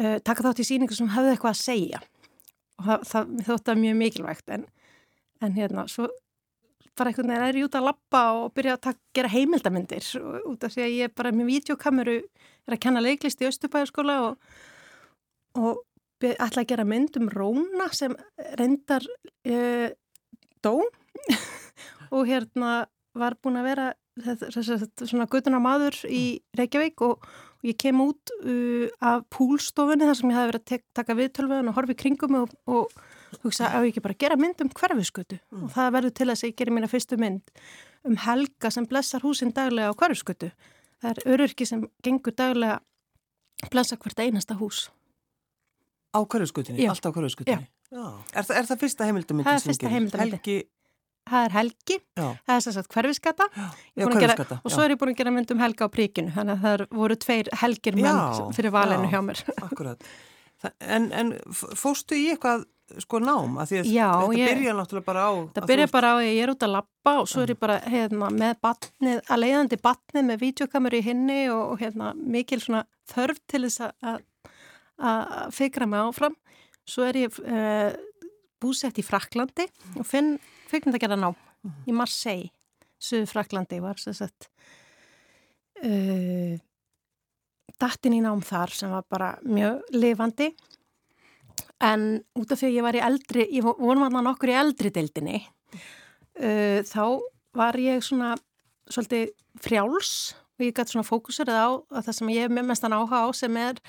uh, 0.00 0.18
taka 0.24 0.42
þátt 0.48 0.60
í 0.60 0.66
síningu 0.68 0.96
sem 0.96 1.08
hefði 1.12 1.34
eitthvað 1.36 1.54
að 1.54 1.62
segja 1.62 2.00
og 2.80 2.84
það, 2.88 3.06
það 3.10 3.30
mér 3.36 3.46
þótti 3.48 3.68
það 3.70 3.80
mjög 3.84 3.96
mikilvægt 4.00 4.52
en, 4.56 4.66
en 5.44 5.56
hérna 5.56 5.86
svo 5.88 6.08
bara 7.00 7.12
einhvern 7.12 7.32
veginn 7.32 7.48
er 7.48 7.58
ég 7.58 7.68
út 7.68 7.76
að 7.78 7.86
lappa 7.88 8.24
og 8.36 8.50
byrja 8.56 8.76
að 8.76 8.82
taka, 8.88 9.00
gera 9.16 9.32
heimildamindir 9.32 10.08
út 10.50 10.66
af 10.66 10.74
því 10.74 10.84
að 10.84 10.96
ég 10.98 11.08
er 11.08 11.14
bara 11.16 11.32
með 11.32 11.52
videokameru 11.54 12.16
er 12.20 12.76
að 12.76 12.82
kenna 12.84 13.02
leiklist 13.04 13.40
í 13.40 13.48
Östubæðarskóla 13.48 14.16
og, 14.26 14.50
og 15.56 15.80
ætla 16.20 16.64
að 16.64 16.68
gera 16.68 16.84
mynd 16.84 17.16
um 17.16 17.30
Róna 17.32 17.88
sem 17.96 18.14
reyndar 18.60 19.06
uh, 19.48 19.88
dó. 20.60 20.74
Og 22.10 22.26
hérna 22.26 22.88
var 23.14 23.36
búin 23.38 23.58
að 23.60 23.68
vera 23.70 23.86
svona 24.20 25.28
guttuna 25.30 25.60
maður 25.62 25.96
í 26.10 26.40
Reykjavík 26.58 27.00
og, 27.06 27.22
og 27.22 27.68
ég 27.68 27.78
kem 27.80 28.02
út 28.02 28.32
uh, 28.42 28.90
af 28.98 29.24
púlstofunni 29.32 30.08
þar 30.08 30.18
sem 30.18 30.32
ég 30.32 30.38
hafi 30.38 30.50
verið 30.50 30.74
að 30.74 30.84
taka 30.98 31.16
viðtölvöðun 31.18 31.70
og 31.70 31.78
horfi 31.78 31.96
í 31.96 32.00
kringum 32.02 32.40
og, 32.42 32.54
og 32.66 32.90
hugsa 33.44 33.68
að 33.70 33.86
ég 33.86 33.92
ekki 33.94 34.02
bara 34.04 34.14
gera 34.18 34.36
mynd 34.36 34.60
um 34.64 34.68
hverfiskötu 34.70 35.38
Mm. 35.52 35.64
og 35.64 35.70
það 35.74 35.92
verður 35.96 36.14
til 36.14 36.26
að 36.30 36.44
ég 36.48 36.56
gerir 36.56 36.72
mína 36.76 36.88
fyrstu 36.90 37.18
mynd 37.18 37.42
um 38.04 38.16
Helga 38.16 38.70
sem 38.70 38.86
blessar 38.86 39.20
húsin 39.22 39.52
daglega 39.52 39.90
á 39.92 39.94
hverfiskötu. 39.94 40.50
Það 41.02 41.10
er 41.10 41.32
öryrki 41.34 41.66
sem 41.66 41.84
gengur 42.02 42.32
daglega 42.36 42.80
blessa 43.70 43.96
hvert 43.96 44.18
einasta 44.18 44.54
hús. 44.56 44.88
Á 46.16 46.18
hverjuskutinni, 46.26 46.82
Já. 46.82 46.90
allt 46.90 47.06
á 47.06 47.10
hverjuskutinni. 47.12 47.66
Já. 47.90 48.04
Er, 48.34 48.42
það, 48.44 48.56
er 48.56 48.64
það 48.70 48.78
fyrsta 48.82 49.04
heimildamindin 49.06 49.46
Það 49.46 49.54
er 49.54 49.64
fyrsta 49.66 49.84
gerir? 49.86 49.94
heimildarmyndin. 49.94 50.38
Helgi, 50.40 50.68
Það 51.30 51.44
er 51.44 51.52
Helgi, 51.52 51.96
já, 52.16 52.26
það 52.48 52.56
er 52.56 52.72
sagt 52.74 52.94
hverfiskata 52.94 53.44
já, 53.54 53.66
er 54.00 54.30
að 54.32 54.52
og 54.64 54.70
svo 54.72 54.82
er 54.82 54.90
ég 54.94 54.98
búin 54.98 55.12
að 55.12 55.18
gera 55.20 55.30
mynd 55.30 55.50
um 55.52 55.58
Helga 55.60 55.86
á 55.86 55.88
príkinu 55.92 56.32
þannig 56.34 56.56
að 56.56 56.62
það 56.64 56.84
voru 56.96 57.16
tveir 57.20 57.50
Helgir 57.60 57.94
menn 57.94 58.04
Já, 58.08 58.50
fyrir 58.56 58.72
valinu 58.74 59.04
já. 59.04 59.10
hjá 59.12 59.20
mér. 59.28 59.42
Akkurat. 59.62 60.02
En, 60.80 61.12
en 61.12 61.32
f- 61.52 61.70
fórstu 61.78 62.16
í 62.16 62.30
eitthvað 62.32 62.64
sko 63.04 63.18
nám? 63.22 63.56
Að 63.62 63.70
því 63.70 63.78
að 63.80 63.90
Já, 63.94 64.08
þetta 64.10 64.38
ég- 64.40 64.50
byrja 64.54 64.74
náttúrulega 64.78 65.06
bara 65.10 65.22
á... 65.26 65.32
Það 65.54 65.62
að 65.62 65.70
byrja 65.70 65.86
þú- 65.86 65.92
bara 65.96 66.10
á 66.10 66.14
að 66.18 66.26
ég 66.26 66.40
er 66.42 66.52
út 66.54 66.64
að 66.66 66.72
lappa 66.74 67.12
og 67.20 67.28
svo 67.30 67.42
er 67.44 67.52
ég 67.54 67.58
bara 67.60 67.76
hérna, 67.86 68.30
með 68.34 68.54
batnið, 68.66 69.20
að 69.30 69.40
leiðandi 69.44 69.78
batnið 69.84 70.24
með 70.30 70.40
videokameru 70.44 71.00
í 71.00 71.04
hinni 71.06 71.38
og, 71.54 71.62
og 71.74 71.80
hérna, 71.84 72.10
mikil 72.16 72.60
svona 72.60 72.82
þörf 73.14 73.38
til 73.46 73.62
þess 73.66 73.80
að- 73.86 73.94
að 74.10 74.18
að 75.00 75.52
fikra 75.56 75.86
mig 75.88 76.00
áfram. 76.04 76.34
Svo 76.84 77.06
er 77.08 77.16
ég 77.22 77.38
uh, 77.40 77.92
búsett 78.60 78.98
í 79.00 79.04
Fraklandi 79.06 79.64
og 79.96 80.04
finn 80.04 80.34
kvikmyndagerða 80.68 81.16
nám 81.16 81.36
í 81.88 81.92
Marseille, 81.96 82.50
Suður 83.00 83.30
Fraklandi 83.30 83.78
var 83.80 83.96
sem 84.00 84.12
sagt 84.16 84.50
uh, 85.84 86.58
dattin 87.80 88.16
í 88.18 88.20
nám 88.24 88.42
þar 88.44 88.72
sem 88.76 88.92
var 88.92 89.06
bara 89.08 89.30
mjög 89.46 89.80
lifandi 89.96 90.50
en 91.80 92.06
út 92.36 92.52
af 92.52 92.60
því 92.60 92.68
að 92.68 92.76
ég 92.76 92.86
var 92.86 92.98
í 92.98 93.02
eldri, 93.04 93.46
ég 93.56 93.64
vonum 93.64 94.04
að 94.06 94.18
hann 94.18 94.30
okkur 94.34 94.52
í 94.52 94.58
eldri 94.60 94.92
deildinni 94.94 95.40
uh, 95.40 96.80
þá 96.86 97.04
var 97.56 97.78
ég 97.80 98.04
svona 98.04 98.34
svolítið 98.90 99.32
frjáls 99.60 100.12
og 100.60 100.66
ég 100.66 100.76
gæti 100.76 100.94
svona 100.94 101.08
fókusur 101.08 101.50
á 101.50 101.72
að 101.72 102.06
það 102.06 102.16
sem 102.18 102.32
ég 102.34 102.52
með 102.52 102.70
mestan 102.70 102.94
áhuga 102.94 103.24
á 103.24 103.28
sem 103.36 103.56
er 103.60 103.80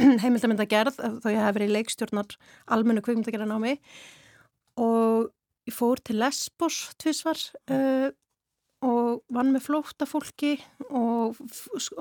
heimildamindagerð 0.22 0.98
þó 1.22 1.28
ég 1.30 1.40
hef 1.42 1.56
verið 1.56 1.70
í 1.70 1.76
leikstjórnar 1.76 2.36
almennu 2.74 3.04
kveikmyndagerðan 3.04 3.54
á 3.54 3.58
mig 3.62 3.80
og 4.80 5.30
ég 5.68 5.76
fór 5.76 6.00
til 6.02 6.18
Lesbos 6.22 6.80
tvísvar 7.00 7.38
uh, 7.70 8.08
og 8.84 9.22
vann 9.32 9.52
með 9.54 9.64
flóta 9.66 10.06
fólki 10.08 10.54
og 10.90 11.38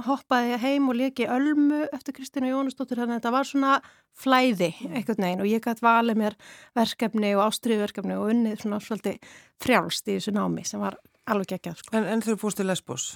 hoppaði 0.08 0.58
heim 0.62 0.90
og 0.92 0.98
leki 1.00 1.28
ölmu 1.32 1.84
eftir 1.96 2.16
Kristina 2.18 2.50
Jónasdóttir 2.52 3.00
þannig 3.00 3.16
að 3.18 3.22
þetta 3.22 3.34
var 3.38 3.50
svona 3.50 3.76
flæði 4.24 4.72
einhvern 4.90 5.24
veginn 5.26 5.44
og 5.46 5.50
ég 5.50 5.64
gæti 5.64 5.86
valið 5.86 6.20
mér 6.20 6.36
verkefni 6.78 7.32
og 7.38 7.46
ástriðverkefni 7.48 8.18
og 8.20 8.34
unnið 8.34 8.66
svona 8.66 8.82
svolítið 8.84 9.32
frjálst 9.64 10.12
í 10.12 10.18
þessu 10.18 10.36
námi 10.36 10.66
sem 10.68 10.84
var 10.84 11.00
alveg 11.30 11.56
ekki 11.58 11.72
að 11.72 11.80
sko. 11.80 11.96
En, 11.96 12.10
en 12.12 12.26
þau 12.26 12.36
fórst 12.42 12.60
til 12.60 12.68
Lesbos? 12.68 13.08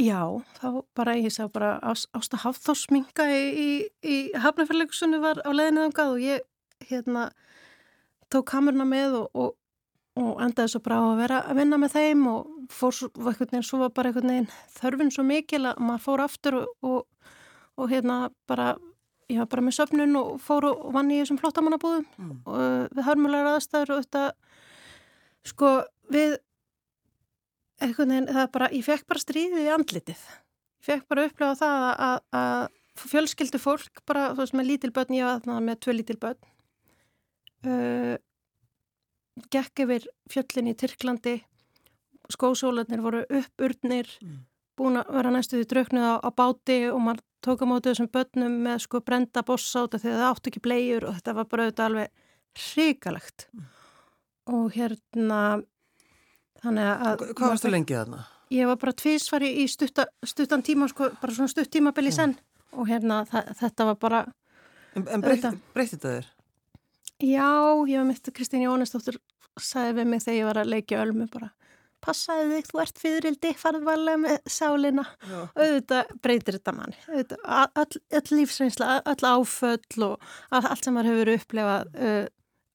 Já, 0.00 0.20
þá 0.58 0.68
bara 0.96 1.16
ég 1.20 1.32
sá 1.32 1.46
bara 1.52 1.76
Ás- 1.84 2.08
Ásta 2.16 2.40
Hafþórsminga 2.42 3.26
í, 3.32 3.42
í, 3.52 3.70
í 4.02 4.16
Hafnarfjörleikusinu 4.40 5.20
var 5.22 5.40
á 5.44 5.50
leiðinu 5.52 5.86
þangað 5.86 6.14
og 6.14 6.22
ég 6.24 6.46
hérna 6.88 7.26
tók 8.32 8.48
kameruna 8.48 8.86
með 8.88 9.18
og, 9.20 9.28
og, 9.36 9.52
og 10.20 10.40
endaði 10.44 10.68
svo 10.74 10.80
bara 10.84 10.98
á 11.00 11.04
að 11.08 11.20
vera 11.22 11.38
að 11.48 11.58
vinna 11.62 11.78
með 11.80 11.94
þeim 11.96 12.22
og 12.28 12.48
fór 12.72 12.96
einhvern 13.16 13.48
veginn, 13.48 13.64
svo 13.64 13.78
var 13.80 13.92
bara 13.96 14.10
einhvern 14.10 14.28
veginn 14.32 14.50
þörfin 14.76 15.12
svo 15.14 15.24
mikil 15.24 15.62
að 15.70 15.80
maður 15.80 16.02
fór 16.04 16.22
aftur 16.26 16.56
og, 16.60 16.72
og, 16.84 17.30
og 17.80 17.88
hérna 17.92 18.16
bara, 18.50 18.74
ég 19.32 19.40
var 19.40 19.48
bara 19.54 19.64
með 19.64 19.76
söfnun 19.78 20.18
og 20.20 20.34
fór 20.44 20.66
og 20.68 20.82
vann 20.92 21.10
í 21.14 21.20
þessum 21.22 21.40
flottamannabúðum 21.40 22.04
Mm. 22.18 22.34
og 22.44 22.92
við 22.92 23.06
hörmulegar 23.08 23.54
aðstæður 23.56 23.94
og 23.96 24.02
þetta, 24.04 24.24
sko, 25.48 25.70
við 26.12 26.36
einhvern 27.82 28.12
veginn, 28.12 28.28
það 28.36 28.50
bara, 28.54 28.68
ég 28.76 28.84
fekk 28.86 29.06
bara 29.10 29.22
stríðið 29.24 29.64
í 29.64 29.72
andlitið. 29.74 30.20
Ég 30.82 30.86
fekk 30.90 31.08
bara 31.08 31.24
að 31.24 31.30
upplefa 31.32 31.56
það 31.62 31.86
að, 31.88 32.04
að, 32.06 32.20
að 32.42 33.08
fjölskyldu 33.08 33.58
fólk, 33.62 34.02
bara, 34.06 34.28
þú 34.36 34.42
veist, 34.44 34.54
með 34.60 34.68
lítil 34.68 34.92
börn, 34.94 35.16
ég 35.16 35.24
var 35.26 35.40
þarna 35.40 35.56
með 35.70 35.80
tvö 35.86 35.94
lítil 35.96 36.18
börn, 36.22 36.38
uh, 37.66 38.14
gekk 39.52 39.84
yfir 39.86 40.06
fjöllin 40.30 40.68
í 40.72 40.74
Tyrklandi, 40.76 41.36
skósólanir 42.32 43.00
voru 43.04 43.24
uppurnir, 43.28 44.08
Mm. 44.22 44.38
búin 44.78 44.96
að 45.00 45.10
vera 45.12 45.30
næstuði 45.30 45.66
drauknuð 45.68 46.04
á, 46.04 46.14
á 46.24 46.30
báti 46.32 46.78
og 46.92 47.00
maður 47.00 47.20
tók 47.44 47.60
á 47.60 47.66
móti 47.66 47.90
þessum 47.92 48.08
börnum 48.12 48.54
með 48.64 48.78
sko 48.86 49.00
brenda 49.00 49.42
því 50.00 50.08
að 50.12 50.20
það 50.20 50.30
áttu 50.32 50.48
ekki 50.52 50.62
bleiur 50.62 51.04
og 51.08 51.14
þetta 51.18 51.34
var 51.34 51.44
bara 51.50 51.64
auðvitað 51.66 51.84
alveg 51.84 52.08
hrikalegt. 52.56 53.46
Og 54.46 54.72
hérna, 54.74 55.62
þannig 56.62 56.88
að... 56.92 57.18
Hva- 57.18 57.34
Hvað 57.36 57.52
varstu 57.54 57.70
lengið 57.72 57.98
þarna? 58.00 58.22
Ég 58.52 58.66
var 58.68 58.76
bara 58.76 58.92
tvísvari 58.92 59.50
í 59.62 59.66
stutta, 59.68 60.06
stuttan 60.28 60.62
tíma, 60.62 60.88
sko, 60.88 61.10
bara 61.20 61.32
svona 61.32 61.48
stutt 61.48 61.70
tímabil 61.72 62.08
í 62.10 62.12
senn 62.12 62.34
og 62.72 62.88
hérna 62.88 63.22
þa- 63.28 63.54
þetta 63.60 63.84
var 63.90 63.96
bara, 63.96 64.22
En, 64.94 65.06
en 65.08 65.22
breytti 65.24 65.96
þetta 65.96 66.08
þér? 66.18 66.26
Já, 67.22 67.48
ég 67.88 67.98
var 68.00 68.08
mitt 68.08 68.30
Kristín 68.34 68.64
Jónesdóttir 68.66 69.18
sagði 69.60 70.00
við 70.00 70.08
mig 70.10 70.22
þegar 70.24 70.38
ég 70.38 70.48
var 70.48 70.60
að 70.62 70.72
leikja 70.72 71.02
ölmu 71.02 71.26
bara, 71.32 71.50
passaði 72.02 72.48
þig, 72.56 72.68
þú 72.70 72.82
ert 72.82 73.00
fyririldi, 73.02 73.52
farð 73.58 73.86
varlega 73.86 74.20
með 74.24 74.36
sálina. 74.50 75.04
Já. 75.28 75.38
auðvitað 75.54 76.12
breytir 76.24 76.58
þetta 76.58 76.76
manni. 76.76 76.98
All, 77.44 77.86
all 78.18 78.36
lífsreynsla, 78.38 78.98
all 79.06 79.32
áföll 79.36 80.06
og 80.08 80.30
all, 80.50 80.64
allt 80.64 80.84
sem 80.84 80.96
maður 80.96 81.12
hefur 81.12 81.32
upplefað 81.36 81.96
uh, 82.08 82.22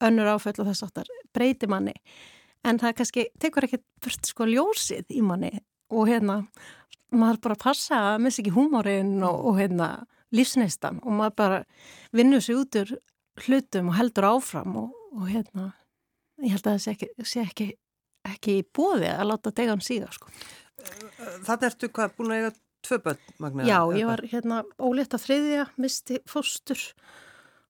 önnur 0.08 0.34
áföll 0.36 0.58
og 0.62 0.70
þess 0.70 0.88
aftar 0.88 1.12
breytir 1.36 1.72
manni. 1.72 1.96
En 2.68 2.80
það 2.82 3.00
kannski 3.01 3.27
tekur 3.42 3.68
ekki 3.68 3.82
fyrst 4.04 4.32
sko 4.32 4.48
ljósið 4.50 5.12
í 5.13 5.24
manni 5.25 5.54
og 5.94 6.10
hérna 6.10 6.42
maður 7.16 7.44
bara 7.46 7.60
passa 7.60 8.00
að 8.13 8.24
missa 8.25 8.42
ekki 8.44 8.56
húmórin 8.56 9.18
og, 9.24 9.46
og 9.51 9.60
hérna 9.62 9.92
lífsneistan 10.36 11.00
og 11.04 11.13
maður 11.16 11.38
bara 11.39 11.60
vinnur 12.16 12.44
sig 12.44 12.58
út 12.60 12.75
úr 12.82 12.98
hlutum 13.46 13.91
og 13.91 13.98
heldur 14.00 14.27
áfram 14.34 14.75
og, 14.84 14.96
og 15.17 15.27
hérna 15.29 15.72
ég 16.44 16.53
held 16.56 16.67
að 16.70 16.74
það 16.77 16.82
sé 16.86 16.94
ekki, 16.96 17.10
sé 17.25 17.44
ekki, 17.44 17.67
ekki 18.34 18.58
í 18.62 18.65
bóði 18.77 19.10
að 19.13 19.29
láta 19.32 19.53
degan 19.58 19.82
síða 19.82 20.10
sko. 20.13 20.29
Þetta 21.48 21.70
ertu 21.72 21.89
hvað, 21.89 22.12
búin 22.17 22.34
að 22.34 22.41
eiga 22.41 22.51
tvö 22.88 23.00
börn, 23.08 23.24
Magna? 23.41 23.65
Já, 23.67 23.79
ég 23.98 24.06
var 24.08 24.22
hérna 24.29 24.60
ólétt 24.77 25.15
að 25.17 25.24
þriðja, 25.25 25.63
misti 25.82 26.20
fóstur 26.29 26.84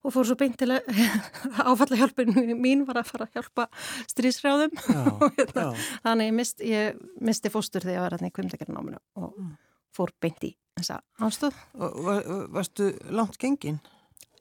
og 0.07 0.13
fór 0.13 0.27
svo 0.29 0.35
beint 0.39 0.57
til 0.59 0.69
að 0.75 0.91
áfallahjálpin 1.71 2.35
mín 2.61 2.83
var 2.87 2.99
að 3.01 3.09
fara 3.09 3.25
að 3.27 3.39
hjálpa 3.39 3.65
strísrjáðum 4.11 4.75
Já, 4.83 4.99
og 5.23 5.39
hérna, 5.39 5.65
þannig 6.05 6.29
ég, 6.29 6.35
mist, 6.41 6.61
ég 6.63 6.99
misti 7.23 7.51
fóstur 7.53 7.83
þegar 7.87 7.95
ég 7.97 8.05
var 8.05 8.17
hérna 8.17 8.29
í 8.31 8.35
kvimdagernáminu 8.37 9.01
og 9.23 9.33
Mm. 9.37 9.55
fór 9.95 10.11
beint 10.21 10.43
í 10.45 10.51
þessa 10.77 10.99
ástöð. 11.25 11.55
Og 11.81 11.95
var, 12.05 12.25
varstu 12.53 12.91
langt 13.09 13.39
gengin? 13.41 13.79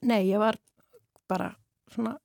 Nei, 0.04 0.26
ég 0.28 0.37
var 0.42 0.59
bara 1.28 1.52
svona 1.92 2.16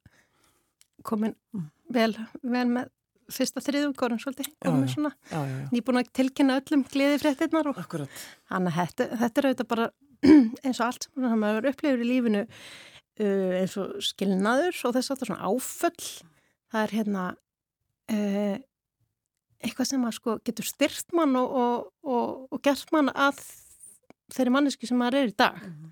komin 1.03 1.35
Mm. 1.53 1.69
vel, 1.91 2.13
vel 2.43 2.67
með 2.69 2.89
fyrsta 3.31 3.61
þriðugórun 3.63 4.19
svolítið, 4.19 4.49
komin 4.63 4.87
já. 4.87 4.93
svona 4.95 5.11
Já, 5.31 5.39
já, 5.47 5.57
nýbúin 5.71 5.99
að 6.01 6.09
tilkynna 6.13 6.57
öllum 6.61 6.83
gleðifréttinnar 6.91 7.69
og 7.71 7.77
Akkurat. 7.79 8.09
Þannig 8.51 8.71
að 8.71 8.79
þetta, 8.81 9.07
þetta 9.21 9.41
er 9.41 9.47
auðvitað 9.49 9.69
bara 9.71 9.87
eins 10.65 10.79
og 10.81 10.85
allt 10.87 11.07
sem 11.09 11.39
maður 11.41 11.69
upplifur 11.71 12.03
í 12.03 12.09
lífinu 12.09 12.41
uh, 13.21 13.53
eins 13.61 13.77
og 13.81 13.95
skilnaður 14.03 14.81
og 14.85 14.95
þess 14.97 15.13
að 15.15 15.23
svona 15.25 15.47
áföll 15.47 16.09
það 16.71 16.83
er 16.83 16.93
hérna 16.97 17.23
uh, 18.11 18.57
eitthvað 19.61 19.89
sem 19.91 20.05
að 20.07 20.15
sko 20.17 20.37
getur 20.45 20.67
styrt 20.67 21.13
mann 21.17 21.35
og, 21.39 21.51
og, 21.63 21.89
og, 22.03 22.47
og 22.51 22.61
gert 22.65 22.91
mann 22.95 23.09
að 23.13 23.39
þeirri 24.31 24.53
manneski 24.55 24.87
sem 24.89 24.97
maður 24.99 25.21
er 25.21 25.31
í 25.31 25.37
dag. 25.37 25.57
Mhm. 25.61 25.89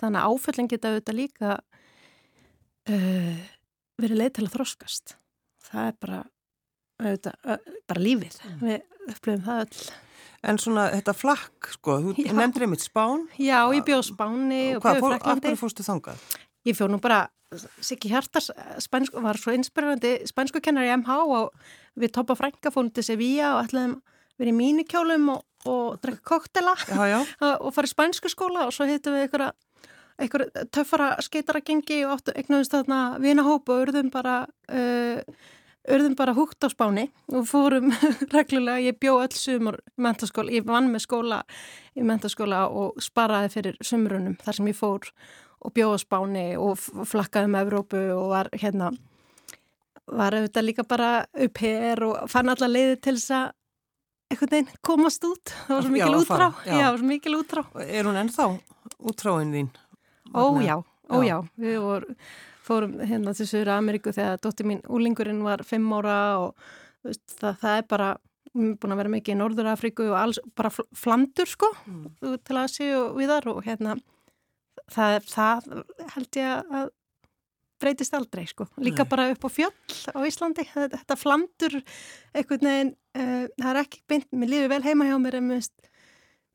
Þannig 0.00 0.20
að 0.20 0.28
áföllin 0.32 0.68
geta 0.68 0.90
auðvitað 0.92 1.16
líka 1.16 1.50
uh, 2.92 3.44
verið 4.02 4.22
leið 4.22 4.32
til 4.38 4.46
að 4.46 4.56
þroskast. 4.56 5.14
Það 5.66 5.86
er 5.90 5.94
bara, 6.02 6.18
auðvitað, 7.02 7.70
bara 7.90 8.02
lífið. 8.02 8.40
Mm. 8.46 8.58
Við 8.64 9.14
upplifum 9.14 9.46
það 9.46 9.62
öll. 9.66 9.86
En 10.46 10.60
svona 10.62 10.88
þetta 10.92 11.14
flakk, 11.16 11.70
sko, 11.74 11.96
þú 12.04 12.12
Já. 12.20 12.32
nefndir 12.36 12.66
einmitt 12.66 12.84
spán. 12.84 13.24
Já, 13.40 13.58
ég 13.74 13.86
bjóð 13.86 14.04
spáni 14.12 14.60
og, 14.76 14.84
og 14.84 14.84
bjóð 14.86 15.08
flaklandi. 15.08 15.48
Hvað 15.48 15.62
fórstu 15.62 15.86
þangað? 15.86 16.26
Ég 16.66 16.78
fjóð 16.78 16.92
nú 16.92 17.00
bara, 17.02 17.24
Siggi 17.80 18.10
Hjartas 18.10 18.50
spænsku, 18.82 19.22
var 19.22 19.38
svo 19.38 19.54
inspirerandi 19.54 20.18
spænsku 20.26 20.60
kennar 20.62 20.86
í 20.86 20.92
MH 20.98 21.18
og 21.30 21.52
við 21.98 22.12
topa 22.16 22.34
frænka 22.38 22.72
fórum 22.74 22.90
til 22.94 23.04
Sevilla 23.06 23.54
og 23.56 23.68
ætlaðum 23.68 24.00
verið 24.36 24.52
í 24.52 24.56
mínikjólum 24.56 25.28
og, 25.36 25.44
og 25.70 26.00
drekka 26.02 26.24
koktela 26.26 26.74
og 27.62 27.70
fara 27.74 27.88
í 27.88 27.92
spænsku 27.92 28.30
skóla 28.32 28.66
og 28.66 28.74
svo 28.74 28.88
hittum 28.90 29.14
við 29.16 29.28
einhverja 29.28 29.52
einhver 30.20 30.46
töffara 30.72 31.14
skeitaragengi 31.24 32.02
og 32.06 32.16
áttu 32.16 32.34
eignast 32.36 32.72
þarna 32.72 33.00
vinahóp 33.22 33.68
og 33.72 33.86
urðum 33.86 34.10
bara 34.12 34.38
uh, 34.72 35.20
urðum 35.86 36.16
bara 36.18 36.34
húgt 36.36 36.64
á 36.64 36.68
spáni 36.72 37.08
og 37.32 37.46
fórum 37.48 37.92
reglulega, 38.34 38.82
ég 38.82 39.00
bjó 39.00 39.18
öll 39.22 39.36
sumur 39.36 39.80
mentaskóla, 40.00 40.54
ég 40.56 40.66
vann 40.66 40.90
með 40.92 41.06
skóla 41.06 41.42
í 41.96 42.06
mentaskóla 42.06 42.66
og 42.68 42.96
sparaði 43.02 43.52
fyrir 43.54 43.76
sumrunum 43.84 44.38
þar 44.42 44.58
sem 44.58 44.72
ég 44.72 44.78
fór 44.78 45.10
og 45.60 45.74
bjó 45.76 45.92
á 45.94 45.98
spáni 46.00 46.46
og 46.60 46.80
flakkaði 46.80 47.52
með 47.52 47.68
Evrópu 47.68 48.02
og 48.16 48.32
var 48.32 48.50
hérna 48.56 48.92
var 50.06 50.36
auðvitað 50.36 50.68
líka 50.68 50.86
bara 50.86 51.10
upp 51.26 51.62
hér 51.62 52.02
og 52.06 52.28
fann 52.30 52.50
alla 52.52 52.68
leiði 52.70 52.98
til 53.02 53.16
þess 53.18 53.32
að 53.34 53.54
einhvern 54.30 54.52
veginn 54.52 54.78
komast 54.86 55.26
út 55.26 55.52
það 55.66 55.74
var 55.74 55.86
svo 55.86 55.94
mikil 55.94 56.18
útrá 56.20 56.48
já. 56.66 56.76
Já, 56.80 56.86
svo 56.96 57.06
mikil 57.06 57.36
útrá 57.38 57.62
Er 57.86 58.08
hún 58.08 58.18
ennþá 58.18 58.48
útráinn 58.98 59.52
þín? 59.54 59.68
Ó 60.36 60.44
já, 60.62 60.76
ó 61.08 61.22
já, 61.24 61.36
við 61.60 61.78
vor, 61.84 62.06
fórum 62.66 62.98
hérna 63.00 63.34
til 63.36 63.48
Söður 63.48 63.74
Ameríku 63.76 64.14
þegar 64.14 64.42
dóttir 64.42 64.68
mín 64.68 64.82
úlingurinn 64.88 65.44
var 65.46 65.64
fimm 65.66 65.88
ára 65.96 66.18
og 66.42 66.66
veist, 67.06 67.24
það, 67.38 67.56
það 67.62 67.78
er 67.78 67.88
bara, 67.92 68.10
búin 68.56 68.94
að 68.94 69.00
vera 69.02 69.14
mikið 69.16 69.36
í 69.36 69.38
Norður 69.40 69.70
Afríku 69.72 70.10
og 70.10 70.18
alls 70.20 70.42
bara 70.58 70.72
flandur 70.74 71.50
sko 71.50 71.70
mm. 71.86 72.36
til 72.44 72.58
að 72.58 72.70
séu 72.74 73.00
við 73.16 73.32
þar 73.32 73.50
og 73.54 73.64
hérna 73.66 73.96
það, 74.92 75.18
það 75.30 75.68
held 76.14 76.40
ég 76.40 76.78
að 76.80 76.94
breytist 77.80 78.14
aldrei 78.16 78.46
sko, 78.48 78.64
líka 78.80 79.04
Nei. 79.04 79.10
bara 79.10 79.26
upp 79.34 79.44
á 79.44 79.50
fjöll 79.52 79.98
á 80.16 80.18
Íslandi, 80.24 80.64
þetta, 80.70 81.02
þetta 81.02 81.18
flandur 81.20 81.76
einhvern 82.32 82.70
veginn, 82.70 82.92
uh, 83.18 83.44
það 83.52 83.70
er 83.72 83.80
ekki 83.82 84.02
beint, 84.08 84.28
mér 84.32 84.52
lífi 84.52 84.70
vel 84.72 84.82
heima 84.86 85.08
hjá 85.10 85.16
mér 85.20 85.38
en 85.40 85.50
mér 85.50 85.66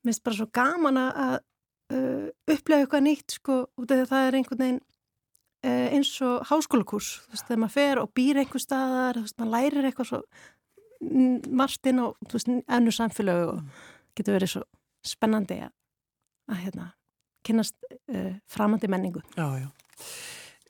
finnst 0.02 0.24
bara 0.26 0.38
svo 0.40 0.48
gaman 0.50 0.98
að 0.98 1.36
upplega 2.50 2.84
eitthvað 2.84 3.04
nýtt 3.06 3.36
sko 3.38 3.58
út 3.78 3.90
af 3.90 3.96
því 3.96 4.02
að 4.04 4.10
það 4.12 4.26
er 4.26 4.38
einhvern 4.38 4.62
veginn 4.62 4.80
uh, 4.82 5.86
eins 5.96 6.12
og 6.26 6.48
háskólakurs 6.50 7.12
þú 7.24 7.34
veist, 7.34 7.46
þegar 7.48 7.62
maður 7.62 7.76
fer 7.76 8.02
og 8.02 8.12
býr 8.16 8.42
einhver 8.42 8.64
staðar 8.64 9.18
þú 9.18 9.24
veist, 9.26 9.38
maður 9.40 9.54
lærir 9.56 9.88
eitthvað 9.90 10.10
svo 10.10 10.22
margt 11.62 11.90
inn 11.90 12.02
á, 12.02 12.06
þú 12.28 12.38
veist, 12.38 12.50
ennu 12.78 12.94
samfélögu 12.94 13.56
og 13.56 13.86
getur 14.18 14.38
verið 14.38 14.54
svo 14.56 14.66
spennandi 15.06 15.58
að, 15.66 15.72
að 16.52 16.60
hérna 16.66 16.92
kynast 17.42 17.74
uh, 17.90 18.36
framandi 18.50 18.90
menningu. 18.90 19.24
Já, 19.34 19.48
já. 19.64 19.70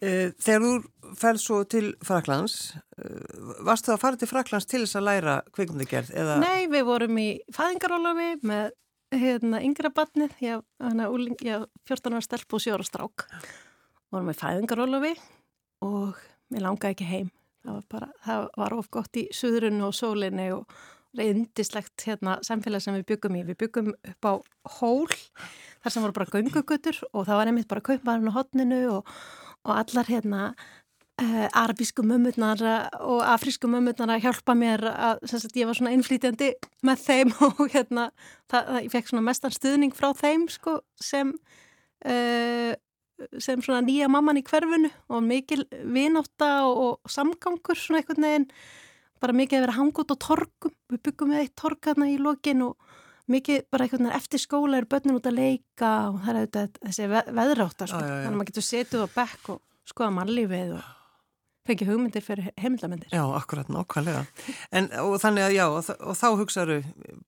Þegar 0.03 0.65
þú 0.65 0.71
færð 1.15 1.39
svo 1.39 1.57
til 1.71 1.93
Fraklands, 2.03 2.73
varstu 3.63 3.93
það 3.93 3.95
að 3.95 4.01
fara 4.03 4.19
til 4.19 4.29
Fraklands 4.33 4.67
til 4.67 4.81
þess 4.83 4.99
að 4.99 5.05
læra 5.07 5.35
kvikmyndagerð? 5.55 6.11
Nei, 6.43 6.67
við 6.73 6.89
vorum 6.89 7.21
í 7.23 7.27
fæðingarólafi 7.55 8.33
með 8.51 8.73
hérna 9.13 9.61
yngra 9.65 9.91
barnið, 9.95 10.35
ég 10.43 10.63
haf 10.81 11.69
14 11.89 12.17
ára 12.17 12.25
stelp 12.25 12.57
og 12.57 12.65
7 12.65 12.75
ára 12.77 12.87
strák. 12.87 13.27
Vorum 14.13 14.31
við 14.31 14.41
fæðingarólofi 14.41 15.13
og 15.85 16.19
mér 16.53 16.67
langaði 16.67 16.97
ekki 16.97 17.09
heim. 17.09 17.31
Það 17.63 17.77
var, 17.77 17.85
bara, 17.95 18.09
það 18.25 18.49
var 18.59 18.75
of 18.75 18.91
gott 18.93 19.21
í 19.21 19.29
suðrunnu 19.35 19.87
og 19.87 19.95
sólinni 19.95 20.49
og 20.55 20.81
reyndislegt 21.17 22.05
hérna, 22.07 22.39
samfélag 22.45 22.83
sem 22.83 22.97
við 22.99 23.07
byggum 23.13 23.39
í. 23.39 23.45
Við 23.51 23.59
byggum 23.63 23.93
upp 23.95 24.29
á 24.29 24.33
hól 24.79 25.09
þar 25.13 25.95
sem 25.95 26.05
voru 26.05 26.17
bara 26.17 26.33
göngugötur 26.33 27.03
og 27.13 27.27
það 27.29 27.39
var 27.39 27.51
einmitt 27.51 27.71
bara 27.71 27.85
kaupvarinn 27.85 28.33
á 28.33 28.37
hotninu 28.39 28.81
og, 28.97 29.13
og 29.67 29.75
allar 29.77 30.11
hérna 30.11 30.43
Uh, 31.21 31.45
arabísku 31.53 32.01
mömmurnar 32.09 32.63
og 33.05 33.19
afrísku 33.29 33.69
mömmurnar 33.69 34.15
að 34.15 34.23
hjálpa 34.25 34.55
mér 34.57 34.81
að 34.89 35.27
sagt, 35.29 35.59
ég 35.61 35.69
var 35.69 35.77
svona 35.77 35.93
innflýtjandi 35.93 36.49
með 36.89 37.03
þeim 37.05 37.35
og 37.47 37.61
hérna 37.67 38.07
það, 38.49 38.63
það, 38.63 38.79
ég 38.79 38.95
fekk 38.95 39.11
svona 39.11 39.27
mestan 39.27 39.53
stuðning 39.53 39.93
frá 39.93 40.09
þeim 40.17 40.47
sko, 40.51 40.79
sem 40.97 41.35
uh, 42.09 42.73
sem 43.45 43.61
svona 43.63 43.83
nýja 43.85 44.09
mamman 44.11 44.41
í 44.41 44.45
hverfunu 44.47 44.89
og 45.13 45.21
mikil 45.27 45.67
vináta 45.85 46.51
og, 46.69 46.81
og 47.05 47.13
samgangur 47.13 47.79
svona 47.79 48.01
einhvern 48.01 48.27
veginn. 48.27 48.49
Bara 49.23 49.37
mikið 49.37 49.59
að 49.59 49.67
vera 49.67 49.77
hangut 49.77 50.15
og 50.17 50.21
torgum. 50.23 50.75
Við 50.91 51.05
byggum 51.07 51.35
við 51.35 51.45
eitt 51.45 51.55
torg 51.61 51.91
hérna 51.91 52.09
í 52.11 52.17
lokin 52.19 52.65
og 52.67 52.97
mikið 53.31 53.69
bara 53.71 53.87
einhvern 53.87 54.09
veginn 54.09 54.19
eftir 54.19 54.43
skóla 54.43 54.81
er 54.81 54.89
börnun 54.91 55.21
út 55.21 55.29
að 55.31 55.39
leika 55.39 55.93
og 56.09 56.19
það 56.25 56.33
er 56.33 56.41
auðvitað 56.41 56.81
þessi 56.89 57.13
veðráttar 57.13 57.93
sko, 57.93 58.03
þannig 58.03 58.33
að 58.33 58.41
maður 58.41 58.51
getur 58.51 58.69
setið 58.71 59.07
á 59.07 59.09
bekk 59.15 59.55
og 59.55 59.63
skoða 59.93 60.17
mannlífið 60.19 60.75
og 60.79 60.91
fengi 61.67 61.87
hugmyndir 61.87 62.25
fyrir 62.25 62.49
heimildamindir. 62.59 63.13
Já, 63.15 63.23
akkurat, 63.37 63.69
nokkvæmlega. 63.73 64.25
En 64.75 64.89
og 65.03 65.15
þannig 65.23 65.47
að 65.47 65.55
já, 65.57 65.65
og, 65.71 65.91
og 66.01 66.19
þá 66.19 66.27
hugsaðu 66.41 66.79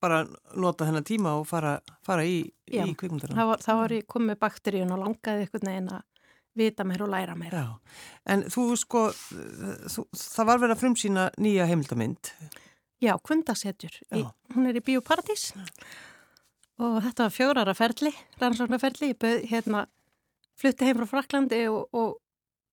bara 0.03 0.25
nota 0.59 0.88
þennan 0.88 1.07
tíma 1.07 1.37
og 1.38 1.47
fara, 1.51 1.77
fara 2.07 2.27
í, 2.27 2.40
í 2.66 2.83
kvikmyndirna. 2.99 3.37
Já, 3.38 3.62
þá 3.62 3.73
var 3.83 3.94
ég 3.94 4.09
komið 4.11 4.40
bakteríun 4.42 4.94
og 4.94 5.05
langaði 5.05 5.47
einhvern 5.47 5.70
veginn 5.70 5.92
að 5.94 6.03
vita 6.55 6.87
mér 6.87 7.07
og 7.07 7.11
læra 7.14 7.37
mér. 7.38 7.55
Já, 7.55 8.01
en 8.35 8.44
þú 8.51 8.66
sko, 8.79 9.07
þú, 9.14 10.07
það 10.18 10.51
var 10.51 10.62
verið 10.62 10.77
að 10.77 10.83
frumsýna 10.83 11.29
nýja 11.42 11.68
heimildamind. 11.70 12.35
Já, 13.03 13.14
Kvundasetjur. 13.23 13.97
Hún 14.55 14.68
er 14.70 14.79
í 14.79 14.85
Bíóparadís 14.85 15.51
og 16.83 16.99
þetta 17.05 17.27
var 17.27 17.35
fjórara 17.35 17.75
ferli, 17.77 18.11
rannsóknarferli. 18.40 19.12
Ég 19.12 19.18
bauð 19.20 19.44
hérna, 19.51 19.85
flutti 20.59 20.88
heim 20.88 20.99
frá 20.99 21.11
Fraklandi 21.11 21.61
og, 21.70 21.87
og 21.94 22.16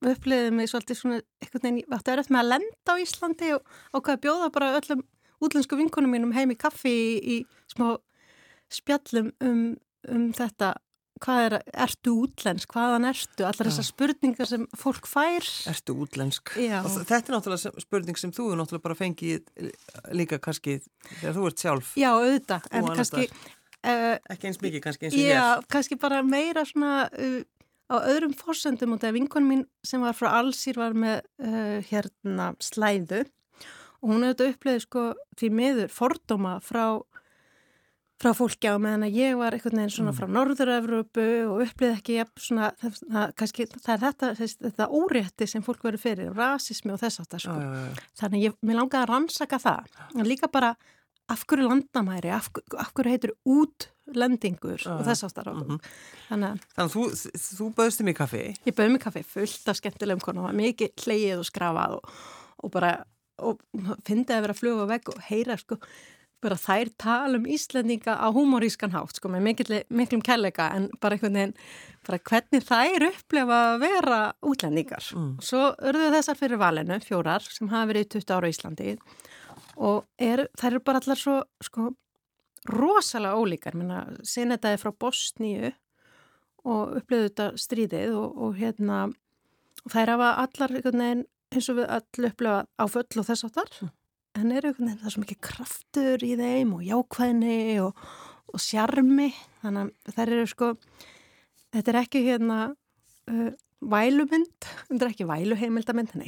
við 0.02 0.16
uppliðum 0.16 0.60
mig 0.60 0.70
svolítið 0.72 1.00
svona 1.00 1.20
eitthvað 1.42 1.66
nefn, 1.68 1.82
við 1.86 1.98
áttu 1.98 2.14
eröft 2.16 2.34
með 2.34 2.44
að 2.44 2.52
lenda 2.56 2.94
á 2.94 3.02
Íslandi 3.02 3.50
og 3.56 3.74
ákvaði 3.96 4.22
bjóða 4.26 4.52
bara 4.54 4.76
öllum 4.80 5.04
útlensku 5.42 5.80
vinkunum 5.80 6.14
mínum 6.14 6.36
heim 6.36 6.54
í 6.54 6.60
kaffi 6.60 6.94
í, 6.94 7.12
í 7.22 7.72
smá 7.72 7.96
spjallum 8.72 9.34
um, 9.44 9.68
um 10.10 10.32
þetta. 10.38 10.76
Hvað 11.22 11.44
er, 11.46 11.54
ertu 11.86 12.16
útlensk, 12.24 12.72
hvaðan 12.74 13.06
ertu? 13.12 13.44
Allar 13.46 13.68
þessar 13.68 13.86
spurningar 13.86 14.48
sem 14.50 14.64
fólk 14.74 15.06
fær. 15.06 15.46
Ertu 15.70 15.94
útlensk? 16.02 16.56
Þetta 16.58 17.20
er 17.20 17.36
náttúrulega 17.36 17.84
spurning 17.84 18.18
sem 18.18 18.34
þú 18.34 18.48
náttúrulega 18.58 18.88
bara 18.88 18.98
fengið 18.98 19.44
líka 20.18 20.42
kannski 20.42 20.80
þegar 21.20 21.38
þú 21.38 21.50
ert 21.52 21.66
sjálf 21.66 21.92
Já, 22.00 22.10
auðvitað, 22.16 22.66
en 22.74 22.90
kannski 22.90 23.28
uh, 23.28 24.18
ekki 24.34 24.50
eins 24.50 24.60
mikið 24.64 24.84
kannski 24.88 25.08
eins 25.08 25.18
og 25.18 25.22
ég 25.22 25.36
Já, 25.36 25.46
kannski 25.76 25.98
bara 26.02 26.22
meira 26.26 26.66
svona 26.66 27.06
uh, 27.12 27.38
á 27.91 27.95
öðrum 28.08 28.34
fórsendum 28.38 28.95
og 28.95 29.01
það 29.01 29.12
er 29.12 29.17
vinkonum 29.19 29.51
mín 29.51 29.63
sem 29.86 30.01
var 30.04 30.15
frá 30.15 30.32
Allsýr 30.39 30.80
var 30.80 30.95
með 30.97 31.21
uh, 31.43 31.80
hérna 31.89 32.51
slæðu 32.63 33.25
og 34.01 34.13
hún 34.13 34.25
hefði 34.25 34.51
upplegið 34.54 34.84
sko 34.86 35.08
því 35.38 35.49
miður 35.58 35.91
fordóma 35.93 36.56
frá, 36.65 36.86
frá 38.21 38.32
fólki 38.38 38.71
á 38.71 38.80
meðan 38.82 39.06
að 39.10 39.17
ég 39.19 39.36
var 39.38 39.58
einhvern 39.58 39.82
veginn 39.82 39.93
svona 39.93 40.13
mm. 40.13 40.17
frá 40.17 40.32
Norður-Evropu 40.38 41.27
og 41.49 41.65
upplegið 41.67 41.99
ekki 41.99 42.17
svona, 42.41 42.71
það, 42.82 43.36
kannski, 43.41 43.67
það 43.75 43.93
er 43.93 44.01
þetta, 44.06 44.32
þessi, 44.39 44.58
þetta 44.65 44.89
órétti 44.89 45.49
sem 45.51 45.65
fólk 45.65 45.86
verið 45.86 46.06
fyrir, 46.08 46.34
rasismi 46.38 46.95
og 46.95 47.04
þess 47.04 47.21
aftar 47.23 47.45
sko. 47.45 47.60
Þannig 48.21 48.47
ég, 48.47 48.58
mér 48.65 48.82
langaði 48.82 49.04
að 49.04 49.13
rannsaka 49.13 49.62
það, 49.62 50.01
en 50.15 50.30
líka 50.32 50.49
bara 50.51 50.73
af 51.32 51.46
hverju 51.48 51.67
landamæri, 51.67 52.32
af, 52.36 52.50
af 52.78 52.91
hverju 52.96 53.13
heitur 53.13 53.34
útlendingur 53.48 54.80
uh, 54.86 55.00
og 55.00 55.06
þess 55.08 55.28
aftar 55.28 55.52
uh 55.52 55.62
-huh. 55.62 55.80
þannig 56.30 56.50
að 56.50 56.63
Þannig 56.76 56.94
þú, 56.96 57.04
þú 57.58 57.72
bauðst 57.76 58.06
mér 58.06 58.17
kaffi? 58.17 58.46
Ég 58.65 58.76
bauð 58.76 58.94
mér 58.94 59.04
kaffi 59.08 59.24
fullt 59.24 59.67
af 59.67 59.80
skemmtilegum 59.80 60.22
konum. 60.22 60.56
Mikið 60.56 60.91
hleyið 61.06 61.38
og 61.39 61.46
skrafað 61.46 61.91
og, 62.00 62.10
og 62.63 62.72
bara, 62.72 63.04
og 63.38 63.62
fyndið 64.08 64.36
að 64.36 64.41
vera 64.41 64.54
að 64.54 64.60
fluga 64.60 64.86
veg 64.86 65.10
og 65.10 65.22
heyra 65.30 65.58
sko 65.58 65.78
bara 66.41 66.58
þær 66.58 66.89
tala 66.98 67.38
um 67.38 67.46
Íslandinga 67.46 68.15
á 68.17 68.28
humorískan 68.34 68.94
hátt 68.96 69.20
sko 69.20 69.30
með 69.30 69.44
mikil, 69.46 69.84
miklum 69.89 70.24
kellega 70.26 70.72
en 70.76 70.89
bara 71.02 71.15
einhvern 71.15 71.38
veginn 71.38 71.54
bara 72.08 72.17
hvernig 72.17 72.65
þær 72.65 73.06
upplefa 73.12 73.60
að 73.74 73.82
vera 73.84 74.22
útlendingar. 74.41 75.06
Mm. 75.13 75.36
svo 75.46 75.76
örðu 75.78 76.10
þessar 76.15 76.39
fyrir 76.39 76.58
valinu, 76.58 76.98
fjórar 77.06 77.46
sem 77.46 77.70
hafa 77.70 77.91
verið 77.94 78.10
20 78.17 78.34
ára 78.34 78.50
í 78.50 78.56
Íslandi 78.56 78.96
og 79.78 80.06
er, 80.20 80.48
þær 80.60 80.74
eru 80.74 80.84
bara 80.86 81.02
allar 81.02 81.20
svo 81.20 81.38
sko, 81.64 81.92
rosalega 82.72 83.40
ólíkar 83.40 83.78
sen 84.28 84.54
þetta 84.54 84.74
er 84.74 84.82
frá 84.82 84.92
Bosníu 84.92 85.72
og 86.68 86.98
upplöðu 87.00 87.30
þetta 87.30 87.48
stríðið 87.58 88.18
og, 88.18 88.36
og 88.38 88.60
hérna 88.60 89.00
og 89.82 89.94
þær 89.94 90.14
hafa 90.16 90.34
allar 90.44 90.76
veginn, 90.76 91.24
eins 91.52 91.72
og 91.72 91.80
við 91.80 91.90
allir 91.98 92.34
upplöfa 92.34 92.60
áföll 92.78 93.24
og 93.24 93.28
þess 93.28 93.48
áttar 93.48 93.72
mm. 93.82 93.96
en 94.42 94.52
eru 94.60 94.76
það 94.78 95.08
er 95.08 95.16
svo 95.16 95.24
mikið 95.24 95.42
kraftur 95.48 96.28
í 96.28 96.36
þeim 96.40 96.76
og 96.78 96.86
jákvæðni 96.86 97.58
og, 97.82 98.06
og 98.52 98.62
sjarmi 98.62 99.32
þannig 99.64 99.90
að 99.90 100.16
þær 100.20 100.36
eru 100.38 100.52
sko 100.52 100.72
þetta 101.72 101.94
er 101.94 102.00
ekki 102.04 102.24
hérna 102.28 102.60
uh, 102.70 103.52
vælumynd, 103.82 104.68
þetta 104.90 105.06
er 105.06 105.14
ekki 105.14 105.28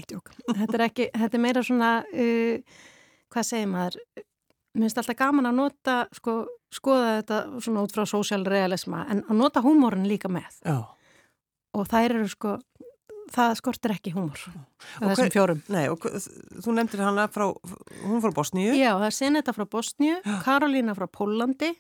tjók. 0.10 0.32
Þetta 0.48 0.78
er 0.78 0.86
ekki, 0.88 1.08
þetta 1.14 1.38
er 1.38 1.44
meira 1.44 1.64
svona, 1.66 1.92
uh, 2.10 2.80
hvað 3.34 3.48
segir 3.50 3.69
maður, 3.72 4.00
mér 4.74 4.86
finnst 4.86 5.02
alltaf 5.02 5.19
gaman 5.19 5.50
að 5.50 5.60
nota, 5.60 6.00
sko, 6.15 6.38
skoða 6.74 7.15
þetta 7.19 7.39
svona 7.65 7.86
út 7.86 7.96
frá 7.96 8.06
sósjálrealisma, 8.10 9.06
en 9.13 9.24
að 9.28 9.39
nota 9.39 9.63
húmórin 9.65 10.10
líka 10.10 10.32
með. 10.32 10.60
Já. 10.65 10.78
Og 11.74 11.88
þær 11.89 12.17
eru 12.19 12.30
sko, 12.30 12.58
það 13.34 13.56
skortir 13.60 13.93
ekki 13.96 14.13
húmór 14.13 14.41
þessum 14.41 15.15
hver, 15.15 15.32
fjórum. 15.34 15.63
Nei, 15.74 15.86
og 15.91 16.04
þú 16.04 16.76
nefndir 16.78 17.04
hana 17.06 17.28
frá, 17.34 17.48
hún 18.04 18.22
frá 18.24 18.34
Bosníu? 18.36 18.76
Já, 18.78 18.91
það 18.98 19.08
er 19.08 19.17
Sinetta 19.17 19.56
frá 19.56 19.65
Bosníu, 19.69 20.19
Karolína 20.46 20.96
frá 20.98 21.08
Pólandi, 21.10 21.72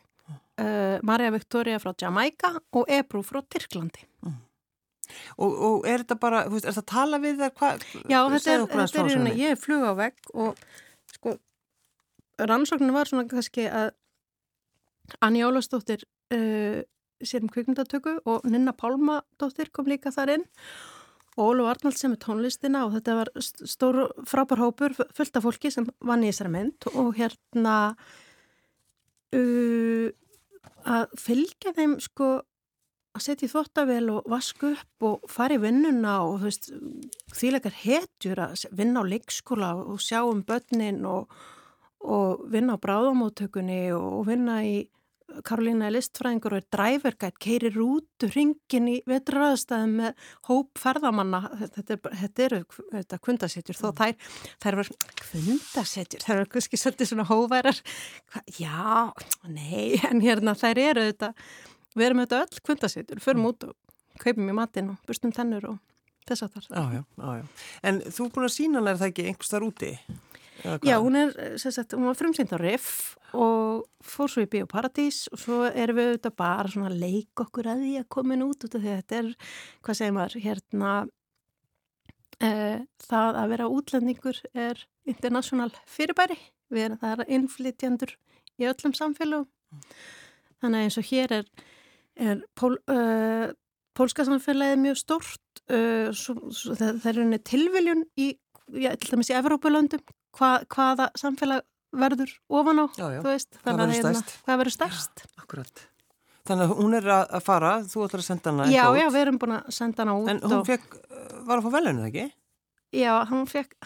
uh, 0.61 0.97
Marja 1.05 1.33
Victoria 1.35 1.81
frá 1.83 1.93
Jamaica 1.99 2.55
og 2.73 2.89
Ebru 2.91 3.23
frá 3.25 3.43
Tyrklandi. 3.45 4.07
Mm. 4.25 4.39
Og, 5.37 5.51
og 5.51 5.87
er 5.89 6.03
þetta 6.03 6.17
bara, 6.21 6.45
þú 6.47 6.57
veist, 6.57 6.65
er 6.65 6.73
þetta 6.73 6.83
að 6.83 6.93
tala 6.93 7.19
við 7.21 7.43
þar? 7.43 7.53
Hva, 7.59 7.71
Já, 8.09 8.19
þetta 8.33 8.55
er, 8.55 8.65
þetta 8.71 9.03
er 9.03 9.37
ég 9.37 9.53
er 9.53 9.59
flug 9.59 9.85
á 9.85 9.93
vegg 9.99 10.33
og 10.33 10.63
sko, 11.23 11.37
rannsókninu 12.43 12.95
var 12.95 13.09
svona 13.09 13.27
kannski 13.31 13.67
að 13.71 13.93
Anni 15.23 15.43
Ólastóttir 15.43 16.03
uh, 16.33 16.81
sér 17.23 17.43
um 17.43 17.51
kvikmyndatöku 17.51 18.17
og 18.27 18.43
Ninna 18.47 18.73
Pálmadóttir 18.75 19.71
kom 19.71 19.87
líka 19.87 20.11
þar 20.11 20.37
inn 20.37 20.45
og 21.33 21.49
Ólu 21.49 21.65
Arnald 21.65 21.97
sem 21.97 22.13
er 22.13 22.21
tónlistina 22.21 22.83
og 22.85 22.93
þetta 22.97 23.15
var 23.17 23.31
stór 23.41 24.03
frábær 24.29 24.61
hópur 24.61 24.93
fullt 24.93 25.39
af 25.39 25.45
fólki 25.45 25.71
sem 25.73 25.87
vann 26.03 26.23
í 26.23 26.29
þessari 26.29 26.53
mynd 26.53 26.87
og 26.93 27.15
hérna 27.17 27.77
uh, 29.33 30.09
að 30.83 31.15
fylgja 31.19 31.73
þeim 31.77 31.97
sko 32.03 32.35
að 33.13 33.25
setja 33.27 33.47
í 33.47 33.51
þvóttavel 33.51 34.05
og 34.15 34.29
vasku 34.31 34.71
upp 34.73 35.07
og 35.07 35.27
fara 35.29 35.57
í 35.57 35.61
vinnuna 35.61 36.19
og 36.25 36.39
þú 36.41 36.49
veist 36.49 36.71
þýleikar 37.37 37.75
hetjur 37.83 38.41
að 38.47 38.65
vinna 38.73 39.03
á 39.05 39.11
leikskóla 39.11 39.73
og 39.83 40.01
sjá 40.01 40.23
um 40.25 40.41
börnin 40.47 41.03
og, 41.05 41.29
og 42.01 42.47
vinna 42.53 42.77
á 42.77 42.83
bráðamóttökunni 42.83 43.85
og 43.97 44.25
vinna 44.29 44.63
í 44.65 44.75
Karolína 45.41 45.87
er 45.87 45.95
listfræðingur 45.95 46.53
og 46.53 46.59
er 46.61 46.65
drævergætt, 46.75 47.39
keirir 47.41 47.77
út 47.81 48.25
ringin 48.35 48.89
í 48.91 48.95
vetraðstæðum 49.09 49.95
með 49.97 50.27
hóp 50.49 50.81
ferðamanna, 50.81 51.39
þetta, 51.73 51.97
þetta 52.21 52.45
eru 52.45 52.59
þetta 52.91 53.19
kundasetjur, 53.23 53.79
þó 53.79 53.87
þær 53.97 54.37
þær 54.61 54.79
var 54.81 54.91
kundasetjur, 55.23 56.25
þær 56.27 56.35
eru 56.35 56.51
kannski 56.53 56.81
svolítið 56.81 57.09
svona 57.09 57.27
hóværar. 57.31 57.81
Já, 58.59 59.09
nei, 59.49 59.97
en 60.11 60.21
hérna 60.21 60.53
þær 60.59 60.83
eru 60.83 61.07
þetta 61.09 61.33
við 61.95 62.07
erum 62.07 62.23
auðvitað 62.23 62.45
öll 62.45 62.61
kvöndasettur, 62.67 63.23
förum 63.23 63.43
mm. 63.43 63.49
út 63.51 63.67
og 63.69 64.21
kaupum 64.21 64.51
í 64.51 64.55
matinn 64.57 64.93
og 64.93 65.07
burstum 65.07 65.33
tennur 65.35 65.71
og 65.73 65.79
þess 66.27 66.45
að 66.45 66.69
já, 66.69 67.01
já. 67.03 67.41
En 67.83 67.99
þú 68.07 68.27
er 68.27 68.35
búin 68.35 68.47
að 68.47 68.55
sína 68.55 68.79
hana 68.79 68.93
er 68.93 69.01
það 69.01 69.11
ekki 69.11 69.27
einhvers 69.31 69.51
þar 69.53 69.67
úti? 69.67 69.91
Já, 70.63 70.95
hún 71.03 71.17
er, 71.19 71.33
sagt, 71.59 71.91
hún 71.91 72.07
var 72.07 72.15
frumsýnd 72.15 72.53
á 72.55 72.57
Riff 72.61 73.17
og 73.35 73.83
fór 74.05 74.31
svo 74.31 74.43
í 74.45 74.47
Bíóparadís 74.47 75.25
og 75.33 75.41
svo 75.41 75.57
erum 75.67 75.97
við 75.97 76.11
auðvitað 76.11 76.35
bara 76.39 76.71
svona 76.71 76.91
að 76.91 77.01
leika 77.01 77.43
okkur 77.43 77.67
að 77.73 77.83
því 77.83 77.93
að 77.99 78.07
komin 78.15 78.45
út 78.45 78.63
út 78.63 78.77
af 78.77 78.83
því 78.83 78.93
að 78.93 78.99
þetta 79.01 79.17
er, 79.19 79.29
hvað 79.83 79.99
segir 79.99 80.15
maður, 80.15 80.37
hérna 80.45 80.93
e, 82.37 82.51
það 83.03 83.41
að 83.41 83.53
vera 83.55 83.69
útlendingur 83.73 84.41
er 84.53 84.83
international 85.09 85.69
fyrirbæri, 85.89 86.39
við 86.71 86.87
erum 86.87 87.01
það 87.01 87.25
að 87.25 87.35
innflytjandur 87.39 88.15
í 88.61 88.69
öllum 88.69 88.95
samfélagum. 88.95 89.49
Mm. 89.73 89.85
Þannig 90.63 90.79
að 90.79 90.87
eins 90.87 90.99
og 91.01 91.09
hér 91.09 91.37
er 91.41 91.51
er 92.19 92.41
pól, 92.57 92.77
uh, 92.91 93.51
pólska 93.97 94.25
samfélagið 94.27 94.81
mjög 94.83 94.99
stort 94.99 95.63
uh, 95.71 96.09
svo, 96.15 96.37
svo, 96.53 96.75
það, 96.79 96.99
það 97.03 97.09
er 97.11 97.21
unni 97.25 97.39
tilviljun 97.51 98.03
í, 98.19 98.33
já, 98.73 98.91
til 98.99 99.13
dæmis 99.13 99.31
í 99.33 99.37
Evrópulöndum 99.39 100.03
hva, 100.37 100.51
hvaða 100.73 101.09
samfélag 101.19 101.65
verður 101.93 102.31
ofan 102.49 102.83
á, 102.83 102.85
já, 102.97 103.07
já. 103.13 103.19
þú 103.21 103.29
veist 103.29 103.59
hvað 103.59 103.81
verður 103.81 103.97
hérna, 103.97 104.13
stærst, 104.13 104.37
hvað 104.45 104.61
verður 104.63 104.75
stærst. 104.77 105.25
Akkurat 105.41 105.83
Þannig 106.43 106.65
að 106.65 106.79
hún 106.81 106.95
er 106.97 107.05
að 107.13 107.43
fara, 107.45 107.75
þú 107.87 108.01
ætlar 108.03 108.19
að 108.19 108.25
senda 108.27 108.51
hana 108.51 108.65
Já, 108.67 108.83
já, 108.99 109.05
við 109.13 109.21
erum 109.21 109.37
búin 109.39 109.53
að 109.55 109.67
senda 109.71 110.03
hana 110.03 110.15
út 110.19 110.31
En 110.31 110.41
hún 110.43 110.57
og... 110.57 110.65
fekk, 110.67 110.97
var 111.47 111.61
að 111.61 111.67
fá 111.67 111.75
velinu, 111.77 112.07
ekki? 112.09 112.25
Já, 112.99 113.13
hún 113.29 113.45
fekk 113.47 113.77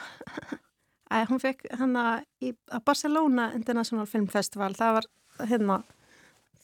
hún 1.29 1.43
fekk 1.43 1.67
hana 1.77 2.05
í 2.41 2.55
Barcelona 2.87 3.51
International 3.57 4.09
Film 4.09 4.25
Festival 4.31 4.71
það 4.79 4.97
var 4.97 5.09
hérna 5.51 5.77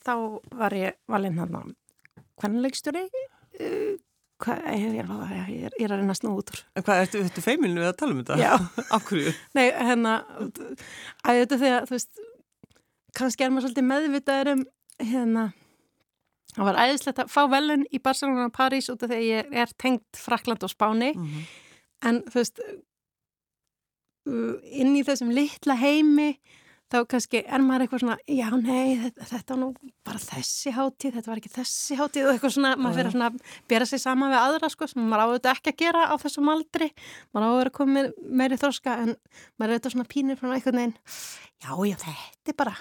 þá 0.03 0.15
var 0.59 0.75
ég 0.77 0.97
valinn 1.11 1.39
hann 1.41 1.55
á 1.57 1.61
hvernleikstjóri 2.41 3.03
uh, 3.07 3.93
ég, 4.43 4.99
er 4.99 5.91
að 5.93 5.97
reyna 5.99 6.13
að 6.13 6.19
snú 6.19 6.35
út 6.41 6.51
úr 6.51 6.61
hvað, 6.81 7.01
ertu, 7.05 7.23
ertu 7.23 7.43
feimilinu 7.45 7.83
við 7.83 7.89
að 7.91 7.97
tala 8.01 8.15
um 8.15 8.21
þetta? 8.21 8.39
Já 8.41 8.53
Akkurju? 8.97 9.33
Nei, 9.55 9.65
hérna 9.71 10.15
að 11.23 11.41
þetta 11.43 11.59
þegar, 11.65 11.89
þú 11.89 11.97
veist 11.97 12.23
kannski 13.17 13.45
er 13.45 13.53
maður 13.53 13.67
svolítið 13.67 13.89
meðvitaður 13.91 14.53
um 14.55 14.63
hérna 15.03 15.45
það 16.53 16.67
var 16.69 16.79
æðislegt 16.83 17.21
að 17.23 17.33
fá 17.33 17.41
velun 17.49 17.85
í 17.89 18.01
Barcelona 18.03 18.47
og 18.49 18.55
París 18.55 18.89
út 18.93 19.05
af 19.05 19.11
því 19.11 19.19
að 19.19 19.29
ég 19.29 19.55
er 19.63 19.77
tengt 19.81 20.19
Frakland 20.19 20.65
og 20.65 20.73
Spáni 20.73 21.13
mm 21.13 21.23
-hmm. 21.23 21.45
en 22.09 22.21
þú 22.27 22.41
veist 22.41 22.59
inn 24.23 24.95
í 24.95 25.03
þessum 25.03 25.31
litla 25.35 25.75
heimi 25.75 26.33
þá 26.93 26.97
kannski 27.09 27.41
er 27.43 27.63
maður 27.63 27.85
eitthvað 27.85 28.03
svona, 28.03 28.17
já 28.29 28.45
nei, 28.53 28.93
þetta, 29.01 29.27
þetta 29.31 29.57
nú 29.59 29.69
bara 30.05 30.21
þessi 30.21 30.73
hátíð, 30.75 31.15
þetta 31.17 31.31
var 31.31 31.41
ekki 31.41 31.51
þessi 31.55 31.97
hátíð 31.99 32.27
og 32.27 32.33
eitthvað 32.35 32.55
svona, 32.57 32.73
maður 32.77 32.99
fyrir 32.99 33.25
að 33.27 33.39
bera 33.73 33.87
sig 33.89 34.03
sama 34.03 34.29
við 34.31 34.39
aðra 34.41 34.69
sko, 34.73 34.89
sem 34.91 35.07
maður 35.09 35.33
áður 35.33 35.51
ekki 35.53 35.73
að 35.73 35.79
gera 35.81 36.03
á 36.09 36.15
þessum 36.21 36.51
aldri, 36.53 36.89
maður 37.33 37.47
áður 37.49 37.71
að 37.71 37.77
koma 37.79 38.05
meiri 38.43 38.59
þróska 38.61 38.97
en 39.05 39.15
maður 39.57 39.73
er 39.73 39.79
þetta 39.79 39.93
svona 39.95 40.11
pínir 40.13 40.39
frá 40.39 40.51
eitthvað 40.53 40.79
neginn, 40.79 40.95
já 41.63 41.73
já, 41.89 41.97
þetta 42.03 42.53
er 42.53 42.59
bara, 42.61 42.75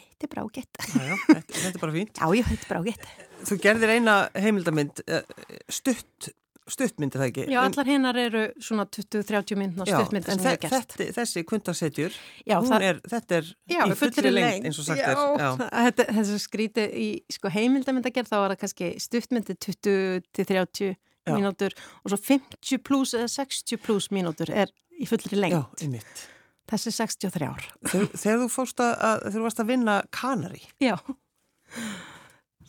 þetta 0.00 0.28
er 0.28 0.32
bara 0.32 0.46
ágætt. 0.46 0.82
Þetta 0.86 1.68
er 1.74 1.80
bara 1.82 1.94
fínt. 1.98 2.16
Já, 2.22 2.26
já, 2.32 2.44
þetta 2.48 2.64
er 2.64 2.70
bara 2.70 2.82
ágætt. 2.86 3.06
Þú 3.46 3.60
gerðir 3.60 3.92
eina 3.98 4.14
heimildamind 4.32 5.02
eh, 5.04 5.26
stutt 5.68 6.30
stuttmyndir 6.70 7.20
það 7.20 7.28
ekki? 7.30 7.46
Já, 7.52 7.58
allar 7.62 7.88
hinnar 7.88 8.18
eru 8.18 8.42
svona 8.62 8.86
20-30 8.90 9.58
myndna 9.60 9.86
stuttmyndir 9.86 10.34
sem 10.34 10.42
það 10.42 10.52
er 10.52 10.60
gert. 10.64 10.94
Þetta, 10.96 11.08
þessi 11.16 11.42
kundarsetjur, 11.46 12.16
þetta 12.46 13.38
er 13.38 13.50
já, 13.70 13.80
í 13.86 13.98
fullri 14.00 14.32
lengt 14.34 14.68
eins 14.70 14.80
og 14.82 14.88
sagt 14.88 15.02
er. 15.02 15.20
Já, 15.40 15.48
þetta, 15.88 16.06
þessu 16.18 16.38
skríti 16.42 16.86
í 16.90 17.08
sko, 17.36 17.52
heimildamöndagerð 17.54 18.32
þá 18.32 18.36
var 18.38 18.54
það 18.54 18.62
kannski 18.64 18.92
stuttmyndir 19.06 19.60
20-30 19.66 20.96
mínútur 21.26 21.76
og 22.02 22.12
svo 22.12 22.18
50 22.22 22.82
pluss 22.86 23.14
eða 23.18 23.30
60 23.32 23.82
pluss 23.82 24.10
mínútur 24.14 24.50
er 24.50 24.72
í 24.96 25.06
fullri 25.10 25.38
lengt. 25.38 25.54
Já, 25.54 25.86
einmitt. 25.86 26.26
Þessi 26.66 26.90
63 26.96 27.46
ár. 27.46 27.66
Þegar, 27.86 28.08
þegar 28.18 28.40
þú 28.42 28.48
fórst 28.50 28.82
að, 28.82 28.94
þegar 28.98 29.36
þú 29.36 29.44
varst 29.44 29.62
að 29.62 29.70
vinna 29.70 29.96
kanari. 30.14 30.62
Já. 30.82 30.96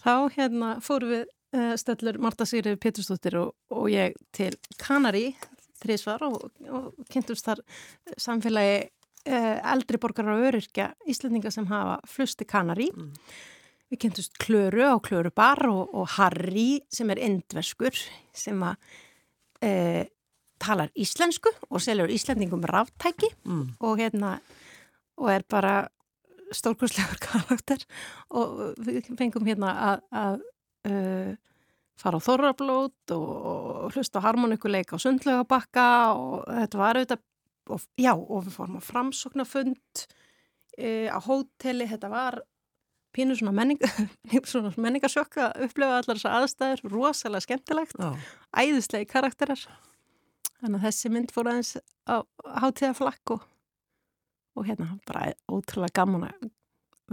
Þá 0.03 0.13
hérna 0.35 0.75
fóru 0.85 1.09
við 1.09 1.25
Stöllur 1.79 2.19
Marta 2.21 2.45
Sýrið 2.47 2.79
Péturstóttir 2.81 3.37
og, 3.39 3.53
og 3.73 3.87
ég 3.91 4.17
til 4.35 4.53
Kanari 4.81 5.31
þrísvar 5.81 6.25
og, 6.27 6.47
og 6.73 6.87
kynntumst 7.11 7.47
þar 7.47 7.61
samfélagi 8.17 8.77
eh, 9.27 9.57
eldri 9.73 9.99
borgar 10.01 10.31
og 10.33 10.47
öryrkja 10.49 10.91
Íslandinga 11.09 11.51
sem 11.53 11.67
hafa 11.69 11.99
flusti 12.09 12.47
Kanari 12.49 12.89
mm. 12.93 13.11
við 13.91 14.03
kynntumst 14.05 14.37
Klöru 14.41 14.87
á 14.89 14.95
Klöru 15.03 15.33
bar 15.35 15.61
og, 15.69 15.93
og 15.93 16.07
Harry 16.17 16.83
sem 16.93 17.11
er 17.13 17.21
endverskur 17.29 17.97
sem 18.35 18.63
að 18.65 18.77
eh, 19.65 20.05
talar 20.57 20.89
íslensku 20.97 21.51
og 21.69 21.83
selur 21.83 22.09
íslendingum 22.09 22.65
ráttæki 22.65 23.29
mm. 23.45 23.77
og 23.79 24.01
hérna 24.01 24.37
og 25.17 25.31
er 25.33 25.45
bara 25.49 25.75
stórkurslegur 26.53 27.19
karakter 27.27 27.83
og 28.29 28.77
við 28.81 29.11
fengum 29.19 29.45
hérna 29.47 29.73
að, 29.91 30.05
að 30.11 30.45
uh, 30.91 31.31
fara 31.97 32.19
á 32.21 32.25
þorrablót 32.27 33.15
og 33.15 33.95
hlusta 33.95 34.21
harmonikuleik 34.23 34.93
á 34.93 34.97
sundlegabakka 35.01 35.87
og 36.13 36.45
þetta 36.45 36.81
var 36.81 36.99
auðvitað, 36.99 37.23
og, 37.73 37.87
já, 37.99 38.13
og 38.13 38.45
við 38.45 38.53
fórum 38.57 38.77
á 38.79 38.87
framsóknarfund 38.87 40.05
uh, 40.05 41.09
á 41.09 41.19
hóteli, 41.25 41.89
þetta 41.89 42.11
var 42.13 42.39
pínur 43.17 43.39
svona, 43.39 43.55
menning, 43.55 43.81
svona 44.51 44.73
menningarsjökk 44.77 45.39
að 45.41 45.67
upplifa 45.67 45.99
allar 46.01 46.19
þessar 46.19 46.39
aðstæður, 46.41 46.83
rosalega 46.93 47.45
skemmtilegt, 47.47 47.97
já. 47.97 48.11
æðislegi 48.53 49.09
karakterar. 49.09 49.63
Þannig 50.57 50.79
að 50.79 50.85
þessi 50.87 51.13
mynd 51.13 51.33
fór 51.33 51.49
aðeins 51.51 51.75
á 52.09 52.25
hátíðaflakk 52.61 53.33
og, 53.35 53.43
og 54.57 54.69
hérna 54.69 54.95
bara 55.05 55.33
ótrúlega 55.49 55.99
gaman 56.01 56.29
að 56.29 56.47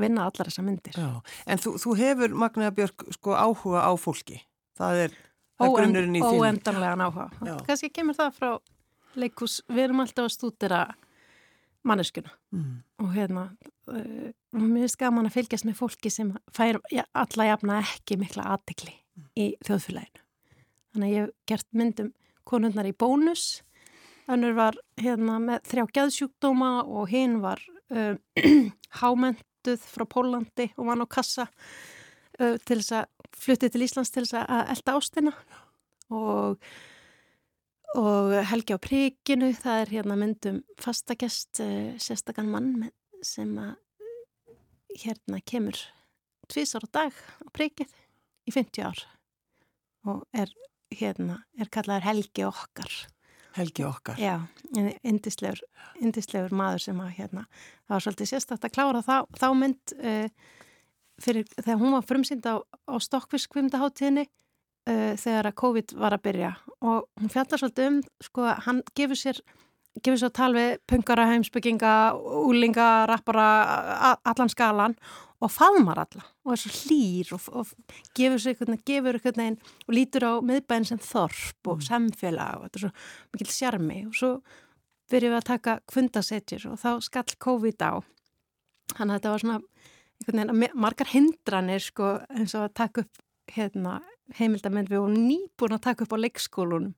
vinna 0.01 0.27
allar 0.29 0.51
þessa 0.51 0.65
myndir. 0.67 0.99
Já, 0.99 1.39
en 1.47 1.63
þú, 1.63 1.77
þú 1.83 1.97
hefur 2.01 2.37
Magnaða 2.45 2.75
Björk 2.79 3.07
sko 3.17 3.37
áhuga 3.39 3.87
á 3.87 3.93
fólki. 4.01 4.41
Það 4.79 5.05
er, 5.07 5.17
er 5.63 5.75
grunnurinn 5.77 6.19
í 6.19 6.23
þín. 6.23 6.41
Óendanlegan 6.43 7.05
áhuga. 7.07 7.57
Kanski 7.69 7.93
kemur 7.95 8.19
það 8.19 8.39
frá 8.39 8.51
leikús. 9.15 9.61
Við 9.71 9.89
erum 9.89 10.03
alltaf 10.03 10.27
að 10.27 10.35
stúdira 10.35 10.85
manneskuna 11.85 12.31
mm. 12.55 12.75
og 13.03 13.13
hérna 13.15 13.45
uh, 13.93 14.31
mér 14.57 14.85
finnst 14.85 14.99
gaman 15.01 15.29
að 15.29 15.37
fylgjast 15.37 15.69
með 15.69 15.79
fólki 15.79 16.13
sem 16.13 16.33
fær 16.55 16.81
ja, 16.93 17.05
alla 17.13 17.49
jafna 17.51 17.81
ekki 17.83 18.19
mikla 18.21 18.47
aðtekli 18.55 18.93
mm. 18.95 19.29
í 19.37 19.47
þjóðfélaginu. 19.67 20.25
þannig 20.95 21.09
að 21.09 21.15
ég 21.15 21.27
hef 21.27 21.35
gert 21.51 21.69
myndum 21.77 22.13
konundnar 22.49 22.89
í 22.89 22.95
bónus 22.97 23.63
önnur 24.31 24.57
var 24.57 24.79
hérna 25.01 25.39
með 25.43 25.67
þrjá 25.69 25.85
gæðsjúkdóma 25.99 26.71
og 26.85 27.11
hinn 27.13 27.41
var 27.45 27.61
uh, 27.95 29.43
hámentuð 29.65 29.85
frá 29.89 30.05
Pólandi 30.05 30.73
og 30.77 30.87
var 30.87 31.01
á 31.01 31.07
kassa 31.09 31.47
uh, 32.41 32.57
til 32.65 32.81
þess 32.81 32.93
að 32.93 33.07
flutti 33.35 33.71
til 33.71 33.85
Íslands 33.85 34.13
til 34.13 34.25
þess 34.25 34.45
að 34.45 34.73
elda 34.75 34.97
ástina. 34.99 35.33
Og 36.11 36.59
og 37.95 38.33
Helgi 38.51 38.75
á 38.75 38.79
príkinu, 38.83 39.53
það 39.55 39.81
er 39.81 39.91
hérna 39.93 40.17
myndum 40.19 40.65
fastakest 40.83 41.61
uh, 41.63 41.95
sérstakann 41.95 42.51
mann 42.51 42.91
sem 43.23 43.53
að 43.55 43.77
hérna 44.99 45.39
kemur 45.47 45.79
tvísar 46.51 46.83
á 46.85 46.89
dag 46.91 47.15
á 47.15 47.49
príkið 47.55 47.95
í 48.47 48.51
50 48.51 48.83
ár 48.83 49.05
og 50.11 50.27
er 50.35 50.51
hérna, 50.91 51.45
er 51.57 51.71
kallaður 51.71 52.11
Helgi 52.11 52.45
okkar 52.47 52.91
Helgi 53.55 53.85
okkar. 53.87 54.19
Já, 54.19 54.41
indislegur, 55.07 55.61
indislegur 56.03 56.55
maður 56.57 56.87
sem 56.89 57.01
að 57.03 57.13
hérna, 57.21 57.45
það 57.87 57.97
var 57.97 58.05
svolítið 58.07 58.31
sérstakt 58.33 58.67
að 58.67 58.75
klára 58.75 59.03
þá, 59.07 59.17
þá 59.39 59.49
mynd 59.61 59.95
uh, 59.99 60.55
fyrir 61.23 61.47
þegar 61.61 61.83
hún 61.83 61.95
var 61.95 62.09
frumsýnd 62.09 62.49
á, 62.51 62.59
á 62.59 62.95
Stokkvískvimdaháttíðinni 63.07 64.27
uh, 64.27 65.13
þegar 65.21 65.51
að 65.51 65.59
COVID 65.63 65.95
var 66.03 66.17
að 66.17 66.25
byrja. 66.27 66.55
Og 66.83 67.07
hún 67.21 67.31
fjallar 67.31 67.63
svolítið 67.63 67.91
um, 67.93 68.01
sko, 68.27 68.49
hann 68.67 68.83
gefur 68.99 69.23
sér 69.23 69.45
gefur 70.03 70.27
að 70.27 70.35
tala 70.35 70.59
við 70.59 70.73
pungara, 70.91 71.29
heimsbygginga, 71.31 71.93
úlinga, 72.43 72.89
rappara, 73.11 73.47
allan 74.27 74.51
skalan 74.51 74.97
og 75.45 75.53
faðmar 75.53 76.01
alla 76.05 76.25
og 76.45 76.55
er 76.55 76.63
svo 76.63 76.73
hlýr 76.75 77.33
og, 77.37 77.49
og 77.53 77.73
gefur 78.17 78.41
sér 78.41 78.55
einhvern 78.55 78.75
veginn, 78.75 78.85
gefur 78.89 79.19
einhvern 79.19 79.43
veginn 79.43 79.59
og 79.85 79.97
lítur 79.99 80.27
á 80.27 80.33
miðbæðin 80.51 80.89
sem 80.91 81.03
þorp 81.05 81.71
og 81.73 81.81
mm. 81.81 81.87
samfélag 81.89 82.59
og 82.59 82.67
þetta 82.67 82.81
er 82.81 82.85
svo 82.87 82.93
mikil 83.35 83.51
sjarmi 83.59 83.99
og 84.09 84.17
svo 84.19 84.33
byrjum 85.13 85.35
við 85.35 85.41
að 85.41 85.51
taka 85.51 85.77
kfundasetjur 85.93 86.67
og 86.73 86.81
þá 86.81 86.91
skall 87.05 87.39
COVID 87.47 87.85
á 87.85 87.93
þannig 88.95 89.11
að 89.11 89.15
þetta 89.19 89.35
var 89.35 89.45
svona 89.45 89.61
einhvern 89.61 90.55
veginn 90.55 90.81
margar 90.87 91.13
hindranir 91.13 91.85
sko 91.85 92.17
eins 92.33 92.57
og 92.57 92.69
að 92.69 92.77
taka 92.81 93.05
upp 93.05 93.23
hérna 93.55 94.01
heimildamenn 94.39 94.89
við 94.89 95.03
vorum 95.03 95.29
nýbúin 95.29 95.77
að 95.77 95.87
taka 95.91 96.07
upp 96.07 96.17
á 96.17 96.19
leikskólunum 96.25 96.95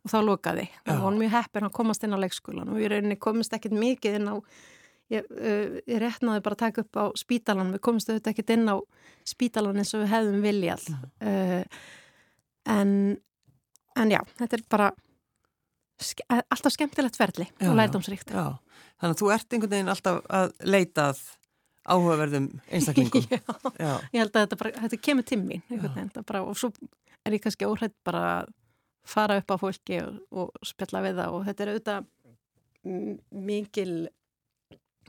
og 0.00 0.12
þá 0.12 0.18
lokaði. 0.24 0.66
Við 0.86 1.02
vorum 1.02 1.20
mjög 1.20 1.34
heppin 1.36 1.66
að 1.66 1.74
komast 1.76 2.04
inn 2.06 2.16
á 2.16 2.22
leikskólan 2.22 2.70
og 2.72 2.78
við 2.80 2.92
rauninni 2.94 3.18
komist 3.20 3.52
ekkit 3.56 3.74
mikið 3.76 4.20
inn 4.20 4.30
á, 4.32 4.34
ég, 5.14 5.26
uh, 5.30 5.80
ég 5.84 6.00
réttnaði 6.02 6.44
bara 6.44 6.58
að 6.58 6.62
taka 6.64 6.84
upp 6.84 7.00
á 7.00 7.04
spítalan, 7.18 7.72
við 7.74 7.82
komist 7.86 8.10
auðvitað 8.10 8.32
ekkit 8.34 8.54
inn 8.56 8.70
á 8.70 8.76
spítalan 9.28 9.80
eins 9.80 9.92
og 9.96 10.04
við 10.04 10.12
hefðum 10.14 10.44
viljað. 10.44 10.86
Uh, 11.22 11.62
en, 12.70 12.94
en 13.98 14.14
já, 14.14 14.20
þetta 14.40 14.58
er 14.58 14.64
bara 14.76 14.92
ske, 16.00 16.24
alltaf 16.28 16.76
skemmtilegt 16.76 17.18
ferli 17.20 17.48
já, 17.50 17.68
og 17.70 17.76
lærdomsríkt. 17.78 18.32
Já, 18.32 18.56
þannig 19.02 19.16
að 19.16 19.20
þú 19.22 19.34
ert 19.36 19.52
einhvern 19.56 19.74
veginn 19.76 19.92
alltaf 19.94 20.22
að 20.40 20.54
leitað 20.64 21.26
áhugaverðum 21.90 22.48
einstaklingum. 22.70 23.26
já, 23.34 23.42
já, 23.80 23.92
ég 24.12 24.22
held 24.22 24.34
að 24.34 24.46
þetta, 24.46 24.60
bara, 24.62 24.72
þetta 24.86 25.02
kemur 25.08 26.24
bara, 26.24 26.42
og 26.44 26.58
svo 26.58 26.72
er 27.26 27.36
ég 27.36 27.44
kannski 27.44 27.68
óhætt 27.68 27.96
bara 28.06 28.24
að 28.38 28.56
fara 29.10 29.38
upp 29.40 29.52
á 29.52 29.56
fólki 29.60 30.00
og, 30.04 30.18
og 30.30 30.66
spjalla 30.66 31.02
við 31.04 31.20
það 31.20 31.36
og 31.36 31.46
þetta 31.48 31.64
er 31.64 31.70
auðvitað 31.72 32.08
mikil 33.50 33.94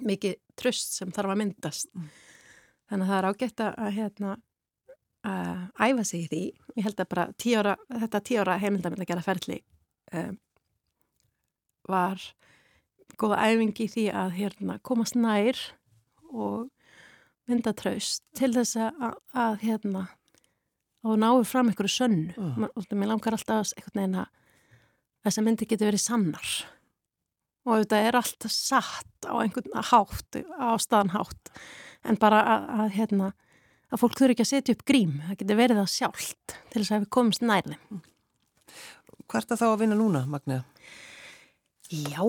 mikið 0.05 0.37
tröst 0.59 0.95
sem 0.97 1.11
þarf 1.13 1.33
að 1.33 1.41
myndast 1.43 1.91
mm. 1.95 2.07
þannig 2.91 3.05
að 3.05 3.11
það 3.11 3.17
er 3.19 3.29
ágætt 3.29 3.65
að 3.67 3.91
hérna 3.97 4.37
að 5.21 5.89
æfa 5.91 6.05
sig 6.07 6.23
í 6.23 6.29
því 6.31 6.43
ég 6.79 6.85
held 6.87 7.01
að 7.01 7.09
bara 7.11 7.25
tí 7.37 7.53
ára, 7.53 7.75
þetta 7.89 8.21
tí 8.25 8.37
ára 8.41 8.57
heimildamill 8.61 9.03
að 9.03 9.11
gera 9.11 9.25
ferli 9.25 9.59
um, 10.17 10.37
var 11.89 12.23
góða 13.21 13.41
æfingi 13.51 13.85
í 13.85 13.91
því 13.91 14.05
að 14.23 14.33
hérna 14.39 14.79
komast 14.87 15.17
nær 15.19 15.59
og 16.31 16.71
mynda 17.49 17.73
tröst 17.77 18.23
til 18.37 18.53
þess 18.55 18.79
að, 18.79 19.15
að 19.35 19.61
hérna 19.65 20.07
og 21.05 21.17
náðu 21.21 21.45
fram 21.49 21.69
einhverju 21.69 21.93
sönnu 21.93 22.35
uh. 22.37 22.67
og 22.69 22.93
mér 22.93 23.13
langar 23.13 23.37
alltaf 23.37 23.73
að 23.73 24.25
þess 25.21 25.37
að 25.37 25.45
myndi 25.45 25.67
getur 25.69 25.91
verið 25.91 26.03
sannar 26.03 26.53
og 27.67 27.83
þetta 27.83 28.01
er 28.07 28.17
alltaf 28.17 28.53
satt 28.53 29.27
á 29.29 29.33
einhvern 29.37 29.85
hátt, 29.91 30.41
á 30.57 30.73
staðanhátt 30.81 31.53
en 32.07 32.17
bara 32.21 32.41
að, 32.41 32.67
að 32.81 32.91
hérna 32.97 33.29
að 33.91 34.01
fólk 34.01 34.17
þurfi 34.17 34.35
ekki 34.35 34.45
að 34.45 34.51
setja 34.51 34.75
upp 34.75 34.85
grím. 34.87 35.15
Það 35.27 35.39
getur 35.41 35.59
verið 35.59 35.81
það 35.81 35.93
sjálft 35.95 36.57
til 36.71 36.81
þess 36.81 36.93
að 36.95 37.03
við 37.03 37.13
komumst 37.17 37.45
nærði 37.45 37.79
Hvert 39.31 39.53
að 39.53 39.61
þá 39.61 39.67
að 39.69 39.79
vinna 39.79 39.95
núna, 39.95 40.25
Magnea? 40.27 40.63
Já, 41.91 42.23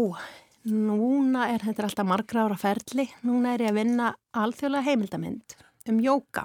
núna 0.70 1.48
er 1.50 1.64
þetta 1.66 1.88
alltaf 1.88 2.06
margra 2.06 2.44
ára 2.46 2.58
ferli. 2.58 3.08
Núna 3.26 3.56
er 3.56 3.64
ég 3.64 3.72
að 3.72 3.78
vinna 3.80 4.12
alþjóðlega 4.38 4.86
heimildamind 4.86 5.56
um 5.90 5.98
jóka 6.02 6.44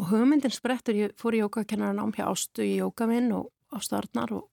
Og 0.00 0.08
hugmyndin 0.08 0.50
sprettur, 0.50 0.96
ég 0.96 1.12
fór 1.20 1.36
í 1.36 1.42
jókakennaran 1.42 2.00
ám 2.00 2.14
hjá 2.16 2.24
Ástu 2.30 2.64
í 2.64 2.78
jókaminn 2.80 3.28
og 3.36 3.50
Ástuarnar 3.76 4.32
og, 4.34 4.48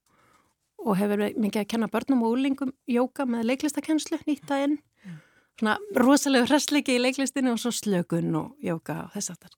og 0.90 0.98
hefur 0.98 1.26
mikið 1.38 1.62
að 1.62 1.70
kenna 1.74 1.90
börnum 1.92 2.24
og 2.26 2.36
úlingum 2.38 2.72
jóka 2.90 3.26
með 3.30 3.52
leiklistakennslu 3.52 4.20
nýtta 4.26 4.64
inn. 4.66 4.78
Mm. 5.06 5.20
Svona 5.60 5.76
rosalega 6.02 6.50
hræsleiki 6.50 6.96
í 6.98 7.02
leiklistinu 7.04 7.54
og 7.54 7.62
svo 7.62 7.74
slökun 7.76 8.34
og 8.40 8.56
jóka 8.66 9.04
og 9.06 9.14
þess 9.16 9.34
aftar. 9.36 9.54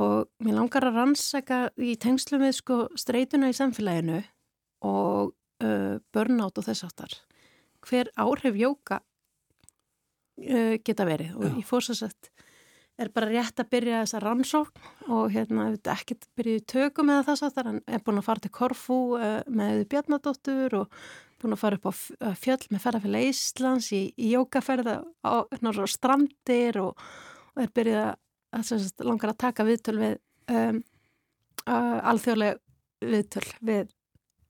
Og 0.00 0.28
mér 0.44 0.56
langar 0.56 0.88
að 0.88 0.98
rannsaka 0.98 1.62
í 1.76 1.94
tengslu 2.00 2.40
með 2.40 2.56
sko 2.60 2.78
streytuna 2.96 3.52
í 3.52 3.56
samfélaginu 3.56 4.22
og 4.88 5.32
uh, 5.64 5.96
börnátt 6.12 6.58
og 6.58 6.68
þess 6.68 6.86
aftar. 6.88 7.16
Hver 7.84 8.12
áhrif 8.20 8.56
jóka 8.56 9.02
uh, 10.42 10.76
geta 10.84 11.08
verið 11.08 11.36
og 11.36 11.48
Já. 11.48 11.54
ég 11.60 11.68
fór 11.68 11.84
svo 11.84 11.96
sett 11.98 12.31
er 13.00 13.10
bara 13.14 13.30
rétt 13.30 13.60
að 13.60 13.70
byrja 13.72 14.02
þessa 14.02 14.20
rannsókn 14.22 15.10
og 15.12 15.32
hérna 15.32 15.70
ekki 15.94 16.18
byrja 16.36 16.60
í 16.60 16.64
tökum 16.68 17.08
með 17.08 17.26
það 17.28 17.40
sáttar 17.40 17.70
en 17.70 17.82
er 17.88 18.02
búin 18.04 18.20
að 18.20 18.26
fara 18.28 18.44
til 18.44 18.52
Korfú 18.52 18.98
uh, 19.16 19.38
með 19.48 19.86
Bjarnadóttur 19.92 20.76
og 20.82 20.98
búin 21.42 21.56
að 21.56 21.62
fara 21.62 21.78
upp 21.78 21.88
á 21.90 21.92
fjöll 22.38 22.60
með 22.70 22.84
ferðarfélag 22.84 23.30
Íslands 23.30 23.88
í, 23.96 24.02
í 24.16 24.34
jókaferða 24.36 25.00
á, 25.24 25.32
á 25.48 25.86
strandir 25.90 26.78
og, 26.82 27.00
og 27.56 27.64
er 27.64 27.72
byrjað 27.74 28.12
að 28.52 28.68
sagt, 28.68 29.02
langar 29.06 29.32
að 29.32 29.40
taka 29.46 29.66
viðtöl 29.66 29.96
við 29.98 30.14
um, 30.52 30.82
alþjóðlega 31.66 32.58
viðtöl 33.12 33.48
við 33.64 33.82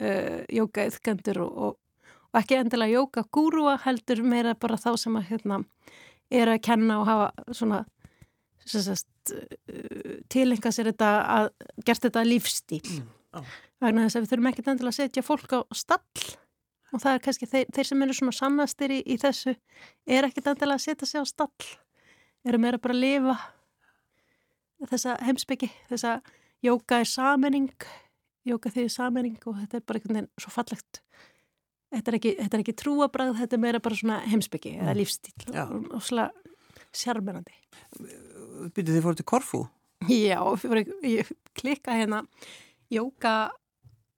uh, 0.02 0.42
jókaauðkendur 0.52 1.42
og, 1.46 1.56
og, 1.66 2.12
og 2.32 2.40
ekki 2.42 2.58
endilega 2.58 2.98
jókagúrua 2.98 3.78
heldur 3.86 4.24
meira 4.26 4.56
bara 4.58 4.80
þá 4.80 4.92
sem 5.00 5.18
að 5.18 5.28
hérna, 5.30 5.62
er 6.32 6.50
að 6.50 6.62
kenna 6.66 7.00
og 7.00 7.08
hafa 7.08 7.54
svona 7.54 7.82
tilenga 10.32 10.72
sér 10.74 10.90
þetta 10.92 11.10
að 11.36 11.48
gert 11.86 12.06
þetta 12.06 12.24
lífstíl 12.26 12.82
mm, 12.82 13.48
vegna 13.82 14.06
þess 14.06 14.18
að 14.18 14.24
við 14.24 14.32
þurfum 14.32 14.50
ekkert 14.52 14.70
endilega 14.72 14.92
að 14.92 15.00
setja 15.00 15.26
fólk 15.26 15.56
á 15.56 15.60
stall. 15.76 16.26
Og 16.92 17.00
það 17.00 17.14
er 17.14 17.22
kannski 17.24 17.48
þeir, 17.48 17.66
þeir 17.72 17.88
sem 17.88 18.04
eru 18.04 18.14
svona 18.18 18.36
sannastir 18.36 18.92
í, 18.92 19.00
í 19.08 19.16
þessu 19.20 19.54
er 20.04 20.28
ekkert 20.28 20.52
endilega 20.52 20.76
að 20.76 20.84
setja 20.84 21.08
sig 21.08 21.24
á 21.24 21.26
stall. 21.28 21.68
Eru 22.44 22.60
meira 22.60 22.80
bara 22.82 22.96
að 22.96 23.04
lifa 23.06 23.36
þessa 24.90 25.16
heimsbyggi 25.22 25.70
þessa 25.88 26.16
jóka 26.62 26.98
er 27.00 27.08
samening 27.08 27.86
jóka 28.48 28.72
því 28.72 28.86
er 28.86 28.92
samening 28.92 29.38
og 29.46 29.58
þetta 29.60 29.78
er 29.78 29.86
bara 29.86 30.00
einhvern 30.00 30.18
veginn 30.18 30.30
svo 30.42 30.52
fallegt. 30.52 31.02
Þetta 31.92 32.10
er 32.10 32.16
ekki, 32.18 32.32
ekki 32.58 32.74
trúabræð, 32.80 33.34
þetta 33.42 33.56
er 33.56 33.62
meira 33.62 33.80
bara 33.84 33.98
svona 33.98 34.20
heimsbyggi 34.24 34.74
mm. 34.74 34.84
eða 34.84 34.96
lífstíl 34.96 35.52
og, 35.52 35.74
og 35.92 36.04
svona 36.04 36.30
sérmennandi 36.92 37.54
byrjuð 38.74 38.96
þið 38.96 39.06
fóruð 39.06 39.22
til 39.22 39.28
Korfu? 39.32 39.62
Já, 40.10 40.38
ég 41.06 41.32
klikka 41.58 41.94
hérna 41.94 42.24
Jóka 42.92 43.52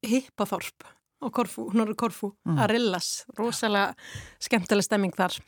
Hippaþorp 0.05 0.87
á 1.25 1.27
Korfu, 1.33 1.69
eru 1.73 1.97
Korfu 1.97 2.35
mm. 2.45 2.61
Arillas, 2.67 3.25
rosalega 3.39 3.95
skemmtileg 4.43 4.87
stemming 4.87 5.17
þar 5.17 5.41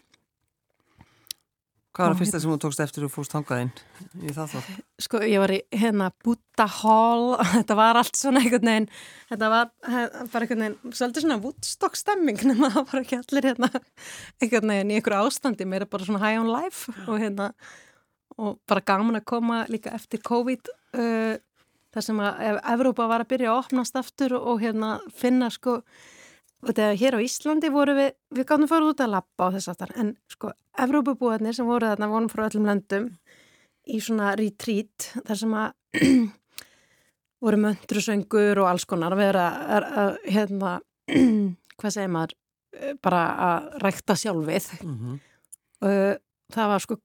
Hvað 1.97 2.11
var 2.11 2.13
það 2.13 2.21
fyrsta 2.21 2.39
sem 2.43 2.51
þú 2.51 2.57
tókst 2.61 2.81
eftir 2.85 3.05
og 3.07 3.13
fórst 3.15 3.33
hangaðinn 3.33 3.71
í 4.21 4.33
það 4.37 4.51
þá? 4.53 4.73
Sko, 5.01 5.21
ég 5.25 5.41
var 5.41 5.53
í 5.55 5.61
hérna 5.73 6.11
Buddha 6.25 6.67
Hall 6.83 7.31
þetta 7.55 7.77
var 7.79 8.01
allt 8.03 8.21
svona 8.21 8.43
einhvern 8.43 8.69
veginn 8.69 8.89
þetta 9.31 9.49
var 9.55 9.71
bara 9.81 10.45
einhvern 10.45 10.65
veginn 10.67 10.93
svolítið 10.99 11.25
svona 11.25 11.41
Woodstock 11.41 11.97
stemming 11.97 12.45
nema 12.51 12.69
það 12.75 12.91
var 12.93 13.01
ekki 13.01 13.21
allir 13.23 13.51
hérna 13.51 13.71
einhvern 13.73 14.75
veginn 14.75 14.93
í 14.93 15.01
einhverju 15.01 15.31
ástandi 15.31 15.69
mér 15.69 15.87
er 15.87 15.93
bara 15.97 16.09
svona 16.09 16.21
high 16.25 16.43
on 16.43 16.53
life 16.53 16.93
og 17.07 17.17
hérna 17.23 17.49
og 18.37 18.59
bara 18.69 18.85
gaman 18.85 19.21
að 19.21 19.29
koma 19.29 19.63
líka 19.73 19.95
eftir 19.97 20.21
COVID 20.27 20.69
uh, 20.99 21.37
þar 21.97 22.05
sem 22.05 22.21
að 22.21 22.61
Evrópa 22.75 23.09
var 23.09 23.25
að 23.25 23.33
byrja 23.33 23.53
að 23.53 23.63
opnast 23.63 23.97
aftur 23.97 24.37
og, 24.37 24.47
og 24.53 24.63
hérna 24.65 24.97
finna 25.17 25.49
sko 25.53 25.81
þegar 26.67 26.97
hér 27.01 27.17
á 27.17 27.21
Íslandi 27.25 27.71
voru 27.73 27.95
við 27.97 28.11
við 28.35 28.49
gáttum 28.49 28.67
að 28.67 28.73
fara 28.73 28.91
út 28.91 29.03
að 29.05 29.13
lappa 29.15 29.49
á 29.49 29.55
þess 29.55 29.71
aftar 29.73 29.95
en 29.97 30.15
sko 30.33 30.53
Evrópabúarnir 30.83 31.57
sem 31.57 31.69
voru 31.69 31.89
þarna 31.89 32.11
vonum 32.13 32.33
frá 32.33 32.47
öllum 32.49 32.69
löndum 32.69 33.11
í 33.87 34.01
svona 34.03 34.35
retreat 34.39 35.13
þar 35.27 35.41
sem 35.41 35.55
að 35.57 36.03
voru 37.47 37.61
möndrusöngur 37.63 38.63
og 38.63 38.71
alls 38.71 38.87
konar 38.89 39.15
að 39.15 39.23
vera 39.23 39.47
að, 39.77 39.89
að, 40.03 40.19
hérna, 40.35 40.75
hvað 41.79 41.95
segir 41.95 42.13
maður 42.13 42.37
eh, 42.77 42.95
bara 43.05 43.23
að 43.49 43.71
rækta 43.85 44.19
sjálfið 44.19 44.71
Mm 44.83 44.97
-hmm. 44.97 45.19
og 45.87 46.55
það 46.55 46.73
var 46.73 46.85
sko 46.85 46.97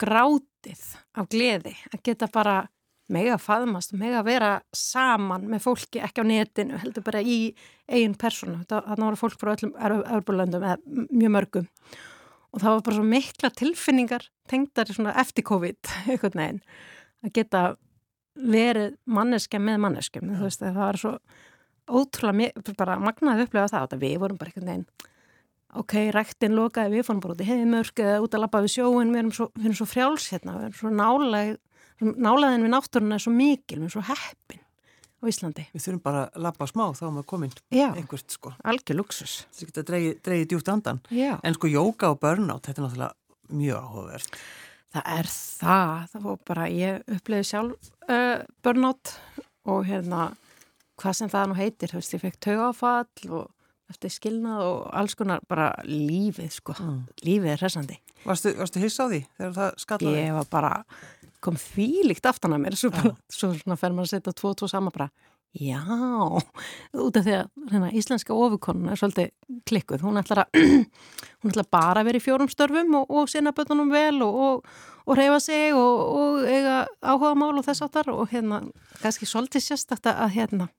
grátið 0.62 0.84
af 1.17 1.28
gleði 1.30 1.74
að 1.91 2.04
geta 2.04 2.28
bara 2.32 2.69
mega 3.12 3.38
faðmast, 3.38 3.93
mega 3.93 4.24
vera 4.24 4.62
saman 4.74 5.47
með 5.50 5.65
fólki 5.65 6.00
ekki 6.00 6.24
á 6.24 6.26
netinu, 6.26 6.78
heldur 6.80 7.04
bara 7.04 7.21
í 7.21 7.54
eigin 7.89 8.15
persónu. 8.15 8.63
Þannig 8.69 9.04
voru 9.04 9.19
fólk 9.19 9.39
frá 9.39 9.52
öllum 9.56 9.74
örbulöndum 9.76 10.63
eða 10.63 10.78
mjög 11.12 11.34
mörgum. 11.36 11.67
Og 12.52 12.62
það 12.62 12.71
var 12.71 12.82
bara 12.86 12.95
svo 12.95 13.04
mikla 13.04 13.52
tilfinningar 13.52 14.30
tengdar 14.47 14.89
í 14.89 14.95
svona 14.95 15.15
eftir 15.19 15.43
COVID 15.43 15.91
einhvern 16.12 16.39
veginn 16.39 16.63
að 17.21 17.34
geta 17.36 17.62
verið 18.36 18.95
manneska 19.06 19.60
með 19.60 19.82
manneskum 19.84 20.32
veist 20.39 20.63
það 20.63 20.80
var 20.80 21.00
svo 21.00 21.13
ótrúlega 21.91 22.76
bara 22.80 23.00
magnaði 23.00 23.45
upplega 23.45 23.71
það 23.71 23.95
að 23.97 24.04
við 24.04 24.17
vorum 24.24 24.39
bara 24.39 24.52
einhvern 24.52 24.71
veginn 24.71 25.11
ok, 25.79 25.93
rættin 26.15 26.55
lokaði, 26.57 26.97
við 26.97 27.05
fórum 27.07 27.21
bara 27.23 27.36
út 27.36 27.43
í 27.43 27.47
heiðmörk 27.47 28.01
eða 28.03 28.21
út 28.25 28.36
að 28.36 28.43
lappa 28.43 28.63
við 28.65 28.73
sjóin, 28.75 29.13
við 29.13 29.21
erum 29.21 29.36
svo, 29.36 29.47
við 29.55 29.69
erum 29.69 29.77
svo 29.79 29.88
frjáls 29.89 30.27
hérna, 30.34 30.57
við 30.57 30.67
erum 30.67 30.79
svo 30.81 30.91
nálaðin 32.17 32.65
við 32.65 32.73
náttúruna 32.73 33.17
er 33.17 33.23
svo 33.23 33.34
mikil, 33.36 33.77
við 33.77 33.86
erum 33.86 33.93
svo 33.93 34.03
heppin 34.10 34.62
á 35.21 35.23
Íslandi. 35.29 35.67
Við 35.69 35.84
þurfum 35.86 36.01
bara 36.01 36.23
að 36.31 36.43
lappa 36.47 36.67
smá 36.69 36.84
þá 36.97 37.03
við 37.05 37.25
komin 37.29 37.53
Já, 37.69 37.88
einhvert 37.93 38.34
sko. 38.34 38.55
algjör 38.65 38.97
luxus. 38.97 39.36
Það 39.53 39.69
geta 39.69 39.84
dreigið 39.91 40.19
dreigi 40.25 40.49
djúpt 40.49 40.71
andan. 40.73 41.01
Já. 41.13 41.36
En 41.45 41.57
sko 41.57 41.69
jóka 41.69 42.10
og 42.10 42.19
burnout, 42.23 42.65
þetta 42.65 42.81
er 42.81 42.88
náttúrulega 42.88 43.57
mjög 43.62 43.86
áhugavert. 43.86 44.41
Það 44.91 45.10
er 45.13 45.31
það, 45.31 45.93
það 46.12 46.25
var 46.25 46.39
bara, 46.49 46.67
ég 46.73 47.15
upplöði 47.15 47.47
sjálf 47.47 47.91
uh, 48.10 48.41
burnout 48.65 49.13
og 49.69 49.86
hérna, 49.88 50.31
hvað 50.99 51.17
sem 51.21 51.31
það 51.31 51.51
nú 51.51 51.60
heitir, 51.62 51.93
þú 51.93 52.01
veist, 52.01 52.15
ég 52.17 52.23
fekk 52.25 52.41
taugafall 52.41 53.29
og 53.38 53.45
eftir 53.91 54.13
skilnað 54.13 54.62
og 54.65 54.77
alls 55.01 55.15
konar 55.19 55.43
bara 55.49 55.69
lífið, 55.88 56.51
sko, 56.58 56.75
Mm. 56.80 57.01
lífið 57.27 57.54
er 57.54 57.62
hressandi. 57.65 57.97
Varstu, 58.25 58.54
varstu 58.58 58.80
hiss 58.84 58.99
á 59.01 59.06
því 59.10 59.23
þegar 59.38 59.54
það 59.58 59.75
skallaði? 59.86 60.21
Ég 60.25 60.34
var 60.39 60.47
bara, 60.51 60.71
kom 61.41 61.56
þvílíkt 61.58 62.30
aftan 62.30 62.54
að 62.58 62.63
mér, 62.65 62.75
svo, 62.77 62.91
bara, 62.93 63.15
svo 63.30 63.54
svona 63.58 63.77
fer 63.77 63.91
maður 63.95 64.10
að 64.10 64.13
setja 64.15 64.34
tvo 64.34 64.49
og 64.54 64.58
tvo 64.62 64.69
saman 64.69 64.93
bara, 64.93 65.10
já, 65.51 65.82
út 66.95 67.17
af 67.19 67.25
því 67.25 67.34
að 67.36 67.47
hérna, 67.71 67.89
íslenska 67.97 68.32
ofukonuna 68.36 68.93
er 68.93 68.99
svolítið 69.01 69.32
klikkuð, 69.67 70.04
hún 70.06 70.19
ætlar 70.21 70.45
að, 70.45 70.62
hún 71.41 71.51
ætlar 71.51 71.67
bara 71.73 72.01
að 72.04 72.08
vera 72.12 72.21
í 72.21 72.23
fjórum 72.23 72.51
störfum 72.51 72.93
og, 73.01 73.10
og 73.12 73.27
sinna 73.32 73.51
bötunum 73.58 73.91
vel 73.91 74.21
og, 74.23 74.38
og, 74.45 74.69
og 75.08 75.17
reyfa 75.19 75.39
sig 75.43 75.73
og, 75.75 76.04
og 76.21 76.45
eiga 76.47 76.77
áhuga 77.04 77.34
mál 77.36 77.58
og 77.60 77.65
þess 77.67 77.84
áttar 77.88 78.13
og 78.13 78.30
hérna, 78.32 78.62
kannski 79.01 79.27
svolítið 79.27 79.65
sérstakta 79.65 80.13
að 80.23 80.38
hérna, 80.38 80.69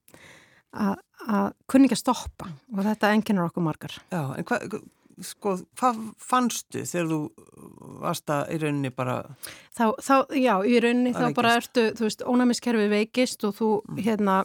að, 0.73 0.97
að 1.27 1.47
kunni 1.69 1.89
ekki 1.89 1.99
að 1.99 2.03
stoppa 2.03 2.49
og 2.73 2.83
þetta 2.87 3.13
enginnur 3.15 3.49
okkur 3.49 3.65
margar. 3.65 3.95
Já, 4.11 4.21
en 4.37 4.47
hvað, 4.49 4.77
sko, 5.23 5.55
hvað 5.79 6.03
fannstu 6.21 6.83
þegar 6.89 7.09
þú 7.11 7.19
varst 8.03 8.33
að 8.33 8.53
í 8.55 8.59
rauninni 8.63 8.93
bara, 8.95 9.17
Þá, 9.73 9.85
þá, 10.01 10.15
já, 10.37 10.53
í 10.65 10.77
rauninni 10.83 11.15
þá 11.15 11.25
bara 11.37 11.57
ertu, 11.59 11.89
þú 11.97 12.07
veist, 12.07 12.23
ónæmiskerfið 12.29 12.93
veikist 12.93 13.47
og 13.47 13.57
þú, 13.57 13.73
hérna, 13.97 14.43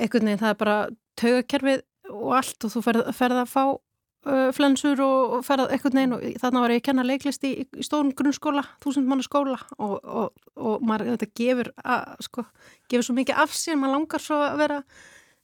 einhvern 0.00 0.30
veginn 0.30 0.42
það 0.42 0.54
er 0.54 0.58
bara 0.64 0.80
taugakerfið 1.20 1.86
og 2.10 2.34
allt 2.40 2.66
og 2.66 2.74
þú 2.74 2.82
ferð, 2.86 3.08
ferð 3.16 3.42
að 3.42 3.50
fá 3.52 3.62
uh, 3.70 4.50
flensur 4.56 5.02
og, 5.04 5.36
og 5.36 5.46
ferð 5.46 5.74
einhvern 5.74 6.00
veginn 6.00 6.16
og 6.16 6.26
þarna 6.42 6.64
var 6.64 6.74
ég 6.74 6.82
að 6.82 6.86
kenna 6.88 7.06
leiklist 7.06 7.46
í, 7.46 7.52
í 7.64 7.86
stórum 7.86 8.12
grunnskóla, 8.16 8.64
þúsund 8.82 9.10
manna 9.10 9.26
skóla 9.26 9.58
og, 9.78 9.96
og, 10.00 10.50
og 10.56 10.84
maður, 10.86 11.14
þetta 11.14 11.30
gefur, 11.40 11.72
að, 11.84 12.12
sko, 12.26 12.46
gefur 12.90 13.08
svo 13.08 13.16
mikið 13.20 13.42
af 13.44 13.56
sér, 13.56 13.80
maður 13.80 13.98
langar 13.98 14.24
svo 14.24 14.40
að 14.44 14.60
vera 14.64 14.82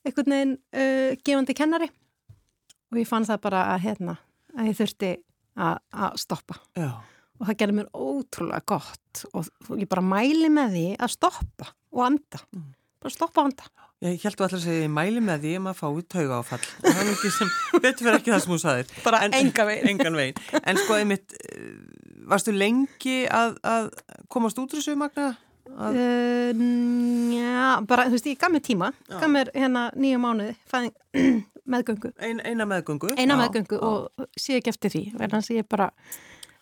einhvern 0.07 0.33
veginn 0.37 0.55
uh, 0.77 1.13
gefandi 1.27 1.57
kennari 1.59 1.89
og 2.93 3.01
ég 3.01 3.09
fann 3.11 3.27
það 3.29 3.41
bara 3.49 3.65
að, 3.75 3.83
hérna, 3.89 4.17
að 4.57 4.71
ég 4.71 4.79
þurfti 4.81 5.13
að, 5.57 5.79
að 6.07 6.19
stoppa 6.23 6.59
já, 6.79 6.91
og 7.41 7.49
það 7.51 7.59
gerði 7.63 7.79
mér 7.81 7.91
ótrúlega 7.93 8.63
gott 8.73 9.25
og 9.33 9.75
ég 9.81 9.89
bara 9.91 10.05
mæli 10.07 10.49
með 10.53 10.77
því 10.77 10.87
að 11.03 11.15
stoppa 11.19 11.73
og 11.97 12.05
anda 12.11 12.43
Mm. 12.53 12.71
bara 13.03 13.13
stoppa 13.17 13.43
og 13.43 13.51
anda 13.51 13.67
ég 14.05 14.21
held 14.23 14.37
þú 14.37 14.45
alltaf 14.45 14.59
að 14.61 14.65
segja, 14.67 14.85
ég 14.87 14.91
mæli 14.93 15.21
með 15.25 15.45
því 15.47 15.53
að 15.57 15.63
maður 15.65 15.79
fái 15.81 16.03
tauga 16.13 16.39
áfall. 16.43 16.65
Það 16.85 16.99
er 17.01 17.09
ekki 17.15 17.31
sem, 17.33 17.53
betur 17.85 18.05
fyrir 18.05 18.19
ekki 18.19 18.33
það 18.35 18.43
sem 18.45 18.53
þú 18.53 18.59
saðir. 18.61 18.91
Bara 19.07 19.21
En- 19.25 19.37
engan 19.39 19.69
veginn. 19.71 19.89
Engan 19.95 20.19
veginn. 20.21 20.43
En 20.61 20.81
sko, 20.83 20.99
einmitt, 21.01 21.33
eh, 21.49 21.71
varstu 22.29 22.53
lengi 22.53 23.15
að, 23.33 23.57
að 23.65 23.89
komast 24.29 24.61
út 24.61 24.69
úr 24.77 24.83
þessu 24.83 24.99
magna? 25.01 25.31
Að, 25.77 25.97
uh, 26.01 26.61
já, 27.37 27.65
bara 27.91 28.07
þú 28.09 28.15
veist 28.17 28.29
ég 28.31 28.39
gaf 28.41 28.53
mér 28.55 28.63
tíma 28.65 28.89
Já. 29.11 29.19
gaf 29.21 29.29
mér 29.29 29.51
hérna 29.53 29.83
nýju 29.93 30.21
mánuði 30.23 30.55
fæðing, 30.71 30.95
meðgöngu 31.75 32.13
ein, 32.25 32.41
eina 32.49 32.65
meðgöngu? 32.71 33.11
eina 33.19 33.35
Já, 33.35 33.41
meðgöngu 33.43 33.81
og 33.85 34.29
sé 34.41 34.57
ekki 34.57 34.73
eftir 34.73 34.95
því 34.95 35.03
verðan 35.21 35.45
sem 35.45 35.59
ég 35.59 35.69
bara 35.69 35.91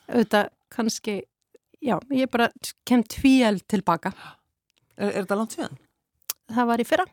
auðvitað 0.09 0.49
kannski 0.75 1.15
já, 1.85 1.95
ég 2.11 2.31
bara 2.33 2.49
kem 2.89 3.05
tvíel 3.07 3.61
tilbaka 3.71 4.11
Er, 4.97 5.09
er 5.11 5.21
þetta 5.25 5.39
langt 5.39 5.55
síðan? 5.57 5.79
það 6.55 6.69
var 6.73 6.83
í 6.83 6.87
fyrra 6.87 7.07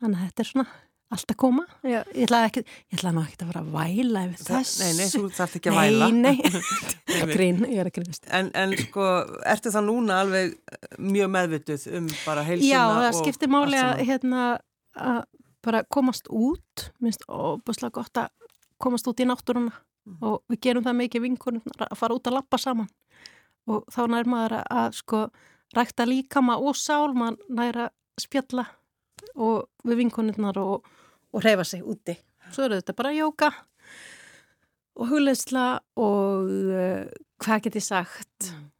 þannig 0.00 0.18
að 0.20 0.28
þetta 0.28 0.44
er 0.44 0.48
svona 0.50 0.66
allt 1.14 1.32
að 1.34 1.38
koma. 1.40 1.64
Ég, 1.86 2.10
ég 2.14 2.26
ætlaði 2.28 2.48
ekki, 2.50 2.62
ég 2.92 2.98
ætlaði 2.98 3.14
nú 3.16 3.22
ekki 3.24 3.38
að 3.44 3.50
fara 3.52 3.62
að 3.64 3.70
væla 3.74 4.22
yfir 4.28 4.42
Það- 4.44 4.58
þessu 4.58 4.82
Nei, 4.84 4.92
nei, 4.98 5.06
þú 5.14 5.22
þarft 5.38 5.58
ekki 5.60 5.72
að 5.72 5.78
væla. 5.80 6.08
Nei, 6.12 6.36
nei, 7.14 7.22
grín, 7.32 7.62
ég 7.70 7.80
er 7.84 7.90
að 7.90 7.96
grínast. 7.98 8.28
En, 8.40 8.50
en 8.64 8.76
sko, 8.82 9.08
ertu 9.54 9.72
það 9.74 9.88
núna 9.88 10.18
alveg 10.24 10.54
mjög 10.98 11.32
meðvituð 11.38 11.86
um 12.00 12.10
bara 12.26 12.44
heilsuna 12.46 12.70
Já, 12.72 12.82
það 12.98 13.08
og 13.12 13.18
skiptir 13.22 13.52
máli 13.54 13.80
að, 13.80 14.04
hérna, 14.10 14.44
að 14.98 15.22
bara 15.64 15.80
komast 15.96 16.28
út, 16.28 16.88
minnst 17.00 17.24
óbúslega 17.30 17.96
gott 18.02 18.20
að 18.26 18.30
komast 18.84 19.06
út 19.08 19.20
í 19.24 19.28
náttúruna 19.30 19.72
Mm. 20.04 20.18
og 20.20 20.42
við 20.52 20.58
gerum 20.66 20.84
það 20.84 20.96
mikið 20.98 21.22
vinkunum 21.24 21.62
að 21.80 21.94
fara 21.96 22.12
út 22.12 22.26
að 22.28 22.34
lappa 22.36 22.58
saman. 22.60 22.90
Og 23.72 23.86
þá 23.88 24.02
nær 24.12 24.26
maður 24.28 24.54
að, 24.58 24.64
að 24.76 24.96
sko 24.98 25.20
rækta 25.78 26.04
líkama 26.04 26.58
og 26.60 26.76
sál, 26.76 27.14
maður 27.16 27.38
nær 27.56 27.78
að 27.86 28.20
spjalla 28.20 28.66
og 29.40 29.64
við 29.88 30.02
vinkunirnar 30.02 30.58
og, 30.60 30.84
og 31.34 31.44
reyfa 31.44 31.66
sig 31.66 31.82
úti. 31.82 32.14
Svo 32.54 32.68
eru 32.68 32.78
þetta 32.78 32.94
bara 32.96 33.14
jóka 33.16 33.50
og 34.94 35.10
hugleysla 35.10 35.64
og 35.98 36.46
uh, 36.46 37.02
hvað 37.42 37.66
get 37.66 37.80
ég 37.80 37.84
sagt? 37.86 38.52
Mm. 38.52 38.70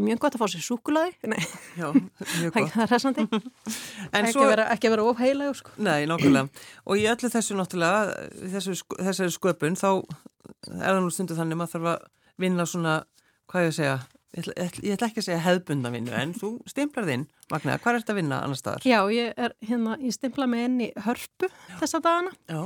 Mjög 0.00 0.20
gott 0.22 0.36
að 0.36 0.40
fá 0.40 0.46
sér 0.48 0.62
súkulaði, 0.64 1.10
nei, 1.28 1.42
Já, 1.80 1.90
mjög 1.92 2.54
gott. 2.54 2.70
það 2.72 2.82
er 2.84 2.92
hressandi. 2.94 3.24
En 3.28 4.22
ekki, 4.22 4.32
svo, 4.32 4.46
vera, 4.48 4.64
ekki 4.72 4.92
vera 4.94 5.04
ofheilagur 5.10 5.58
sko. 5.58 5.74
nei, 5.84 6.06
nákvæmlega. 6.08 6.62
Og 6.88 7.02
í 7.02 7.04
öllu 7.12 7.28
þessu 7.34 7.58
náttúrulega, 7.58 8.14
þessu, 8.54 8.78
þessari 8.96 9.34
sköpun, 9.34 9.76
þá 9.76 9.90
er 10.72 10.86
það 10.86 11.02
nú 11.04 11.12
stundu 11.12 11.36
þannig 11.36 11.58
að 11.58 11.60
maður 11.60 11.74
þarf 11.74 11.90
að 11.92 12.06
vinna 12.40 12.68
svona, 12.70 12.94
hvað 13.52 13.66
ég 13.66 13.74
að 13.74 13.76
segja, 13.82 13.98
ég 14.36 14.44
ætla, 14.44 14.82
ég 14.84 14.92
ætla- 14.96 15.08
ekki 15.08 15.22
að 15.22 15.26
segja 15.28 15.40
hefðbunda 15.46 15.90
vinnu, 15.94 16.12
en 16.12 16.34
þú 16.36 16.50
stimplar 16.68 17.06
þinn, 17.08 17.26
Magnaða, 17.50 17.80
hvað 17.80 17.94
er 17.94 18.00
þetta 18.02 18.12
að 18.12 18.20
vinna 18.20 18.42
annar 18.44 18.60
staðar? 18.60 18.84
Já, 18.84 19.00
ég 19.14 19.32
er 19.36 19.54
hérna, 19.64 19.96
ég 20.04 20.12
stimpla 20.12 20.48
inn 20.64 20.80
í 20.84 20.92
hörpu 21.06 21.48
þessa 21.80 22.00
dagana 22.04 22.32
Já, 22.48 22.60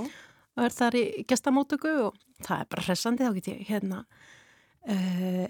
og 0.56 0.64
er 0.64 0.70
þar 0.70 0.98
í 0.98 1.04
gestamótöku 1.30 1.92
og 2.08 2.16
það 2.42 2.60
er 2.60 2.66
bara 2.74 2.82
hressandi, 2.88 3.24
þá 3.28 3.34
get 3.38 3.52
ég 3.52 3.66
hérna 3.68 4.04
uh, 4.88 5.46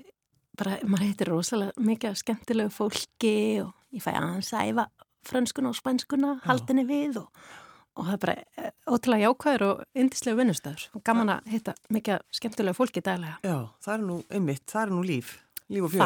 bara, 0.58 0.76
maður 0.84 1.06
heitir 1.08 1.32
rosalega 1.32 1.72
mikið 1.80 2.18
skemmtilegu 2.20 2.72
fólki 2.74 3.34
og 3.64 3.72
ég 3.94 4.04
fæ 4.04 4.12
aðeins 4.14 4.52
að 4.52 4.72
æfa 4.72 4.86
frönskuna 5.28 5.70
og 5.70 5.78
spænskuna, 5.78 6.32
haldinni 6.46 6.84
við 6.88 7.20
og, 7.22 7.28
og 7.96 8.08
það 8.08 8.14
er 8.16 8.20
bara 8.24 8.34
eh, 8.58 8.70
ótrúlega 8.90 9.28
jákvæður 9.28 9.64
og 9.68 9.82
yndislega 10.02 10.38
vinnustöður 10.40 10.86
og 10.98 11.04
gaman 11.06 11.30
að 11.36 11.50
hitta 11.52 11.74
mikið 11.94 12.24
skemmtilegu 12.34 12.78
fólki 12.78 13.02
daglega. 13.04 13.38
já, 13.46 13.56
það 13.84 13.94
er 13.94 14.04
nú 14.08 14.16
einmitt, 14.32 14.64
það 14.66 14.82
er 14.82 14.94
nú 14.96 15.04
líf. 15.06 15.36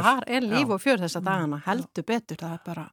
Þar 0.06 0.28
er 0.38 0.46
líf 0.46 0.70
og 0.76 0.82
fjör 0.82 1.02
þessa 1.02 1.22
dagana, 1.26 1.58
heldur 1.66 2.06
betur, 2.06 2.36
það 2.40 2.54
er 2.58 2.62
bara 2.66 2.86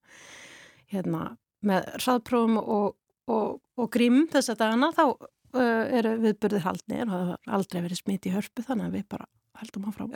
hérna, 0.93 1.21
með 1.63 1.87
hraðprófum 1.99 2.57
og, 2.61 2.95
og, 3.31 3.61
og 3.79 3.91
grím 3.93 4.25
þessa 4.33 4.55
dagana 4.59 4.91
þá 4.95 5.05
uh, 5.13 5.85
eru 5.99 6.17
viðburðir 6.23 6.65
haldnir 6.67 7.05
og 7.07 7.13
það 7.13 7.31
har 7.31 7.55
aldrei 7.59 7.79
verið 7.85 8.01
smit 8.03 8.27
í 8.29 8.33
hörpu 8.35 8.65
þannig 8.67 8.89
að 8.89 8.97
við 8.99 9.07
bara 9.15 9.29
heldum 9.61 9.83
áfram, 9.85 10.09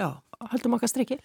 heldum 0.51 0.73
okkar 0.75 0.89
strikki. 0.89 1.19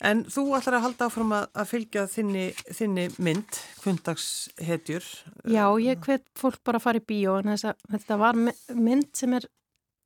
en 0.00 0.22
þú 0.32 0.46
ætlar 0.56 0.78
að 0.78 0.84
halda 0.86 1.08
áfram 1.10 1.34
að, 1.36 1.44
að 1.52 1.66
fylgja 1.68 2.04
þinni, 2.08 2.44
þinni 2.74 3.04
mynd, 3.20 3.58
kvöndagshetjur. 3.82 5.04
Já, 5.52 5.64
ég 5.84 6.00
hvet 6.06 6.24
fólk 6.38 6.62
bara 6.64 6.80
að 6.80 6.86
fara 6.86 7.02
í 7.02 7.04
bíó 7.04 7.36
en 7.38 7.52
þess 7.52 7.68
að 7.68 7.84
þetta 7.92 8.18
var 8.24 8.40
my- 8.40 8.56
mynd 8.74 9.10
sem 9.20 9.36
er 9.36 9.46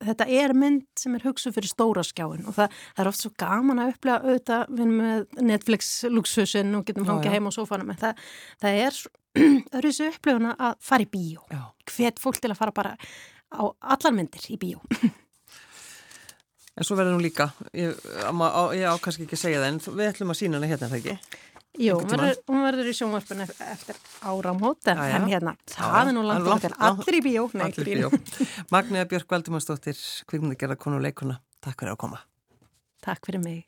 Þetta 0.09 0.27
er 0.41 0.53
mynd 0.57 0.85
sem 0.99 1.17
er 1.17 1.25
hugsuð 1.27 1.57
fyrir 1.57 1.71
stóra 1.71 2.03
skjáin 2.05 2.45
og 2.49 2.57
það, 2.57 2.77
það 2.93 3.03
er 3.03 3.11
oft 3.11 3.23
svo 3.23 3.33
gaman 3.43 3.83
að 3.83 3.93
upplega 3.93 4.19
auðvitað 4.23 4.71
við 4.71 4.85
erum 4.85 4.95
með 5.01 5.43
Netflix-luxusin 5.51 6.77
og 6.77 6.87
getum 6.87 7.09
hangið 7.09 7.29
já. 7.29 7.35
heima 7.37 7.53
á 7.53 7.57
sófanum 7.57 7.93
en 7.93 8.01
það, 8.03 8.23
það 8.63 8.79
er 8.83 9.01
öðru 9.43 9.83
þessu 9.89 10.09
upplifuna 10.11 10.55
að 10.59 10.79
fara 10.83 11.07
í 11.07 11.11
bíó. 11.13 11.43
Já. 11.51 11.63
hvet 11.93 12.21
fólk 12.21 12.41
til 12.41 12.53
að 12.53 12.59
fara 12.61 12.75
bara 12.75 12.95
á 13.53 13.63
allar 13.95 14.15
myndir 14.15 14.49
í 14.53 14.59
bíó. 14.61 14.81
En 16.73 16.85
svo 16.87 16.95
verður 16.97 17.13
nú 17.13 17.21
líka, 17.21 17.51
ég, 17.77 17.93
á, 18.25 18.33
á, 18.33 18.73
ég 18.73 18.87
á 18.89 18.97
kannski 18.97 19.27
ekki 19.27 19.37
að 19.37 19.41
segja 19.43 19.59
það, 19.61 19.67
en 19.69 19.97
við 19.99 20.07
ætlum 20.09 20.33
að 20.33 20.37
sína 20.39 20.57
hana 20.57 20.69
hérna, 20.71 20.87
það 20.89 21.03
ekki? 21.03 21.41
Jú, 21.81 21.95
hún 21.97 22.61
verður, 22.61 22.85
í 22.85 22.93
sjónvarpinu 22.93 23.47
eftir 23.49 23.97
áramót 24.21 24.85
en, 24.91 24.97
Já, 24.97 25.07
já. 25.09 25.23
hérna, 25.31 25.55
það 25.73 26.07
er 26.11 26.13
nú 26.13 26.21
langt 26.27 26.45
okkur 26.45 26.61
til. 26.61 26.69
langt- 26.77 27.01
Allir 27.01 27.17
í 27.17 27.21
bíó. 27.25 27.45
Allir 27.49 27.73
grín. 27.87 28.03
bíó. 28.03 28.09
Magniða 28.69 29.07
Björk 29.09 29.27
Valdimarsdóttir, 29.33 29.97
kvikmyndagerða 30.29 30.77
konu 30.77 30.99
og 31.01 31.05
leikuna. 31.07 31.39
Takk 31.65 31.81
fyrir 31.81 31.95
að 31.95 32.01
koma. 32.05 32.19
Takk 33.01 33.25
fyrir 33.25 33.41
mig. 33.43 33.65